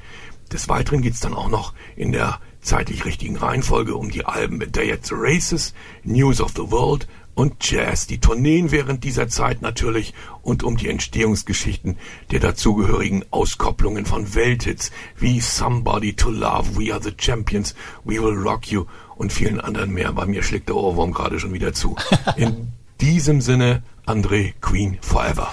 Des 0.51 0.69
Weiteren 0.69 1.01
geht's 1.01 1.19
dann 1.19 1.33
auch 1.33 1.49
noch 1.49 1.73
in 1.95 2.11
der 2.11 2.39
zeitlich 2.61 3.05
richtigen 3.05 3.35
Reihenfolge 3.35 3.95
um 3.95 4.09
die 4.09 4.25
Alben 4.25 4.61
A 4.61 4.65
Day 4.65 4.91
at 4.91 5.05
the 5.05 5.15
Races, 5.17 5.73
News 6.03 6.39
of 6.39 6.51
the 6.55 6.71
World 6.71 7.07
und 7.35 7.67
Jazz, 7.67 8.05
die 8.05 8.19
Tourneen 8.19 8.71
während 8.71 9.03
dieser 9.03 9.27
Zeit 9.27 9.61
natürlich 9.61 10.13
und 10.43 10.63
um 10.63 10.77
die 10.77 10.89
Entstehungsgeschichten 10.89 11.97
der 12.31 12.39
dazugehörigen 12.39 13.25
Auskopplungen 13.31 14.05
von 14.05 14.35
Welthits 14.35 14.91
wie 15.17 15.39
Somebody 15.39 16.13
to 16.13 16.29
Love, 16.29 16.77
We 16.77 16.93
Are 16.93 17.01
the 17.01 17.13
Champions, 17.17 17.73
We 18.03 18.21
Will 18.21 18.37
Rock 18.37 18.71
You 18.71 18.85
und 19.23 19.33
vielen 19.33 19.59
anderen 19.59 19.91
mehr. 19.91 20.11
Bei 20.11 20.25
mir 20.25 20.43
schlägt 20.43 20.69
der 20.69 20.75
Ohrwurm 20.75 21.13
gerade 21.13 21.39
schon 21.39 21.53
wieder 21.53 21.73
zu. 21.73 21.95
In 22.35 22.67
diesem 23.01 23.41
Sinne, 23.41 23.81
André 24.05 24.53
Queen 24.61 24.97
Forever. 25.01 25.49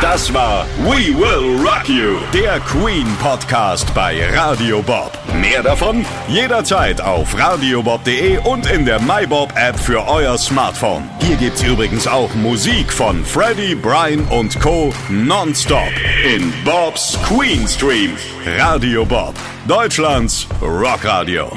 Das 0.00 0.32
war 0.32 0.64
We 0.84 1.12
Will 1.14 1.60
Rock 1.66 1.88
You, 1.88 2.16
der 2.32 2.60
Queen 2.60 3.06
Podcast 3.22 3.92
bei 3.94 4.26
Radio 4.34 4.80
Bob. 4.80 5.12
Mehr 5.38 5.62
davon 5.62 6.06
jederzeit 6.28 7.00
auf 7.00 7.38
radiobob.de 7.38 8.38
und 8.38 8.70
in 8.70 8.86
der 8.86 9.00
MyBob 9.00 9.52
App 9.54 9.78
für 9.78 10.06
euer 10.08 10.38
Smartphone. 10.38 11.10
Hier 11.20 11.36
gibt's 11.36 11.62
übrigens 11.62 12.06
auch 12.06 12.34
Musik 12.36 12.90
von 12.90 13.22
Freddie, 13.24 13.74
Brian 13.74 14.26
und 14.28 14.58
Co. 14.60 14.94
nonstop 15.10 15.92
in 16.24 16.52
Bobs 16.64 17.18
Queen 17.24 17.68
Stream. 17.68 18.12
Radio 18.58 19.04
Bob, 19.04 19.34
Deutschlands 19.66 20.46
Rockradio. 20.62 21.50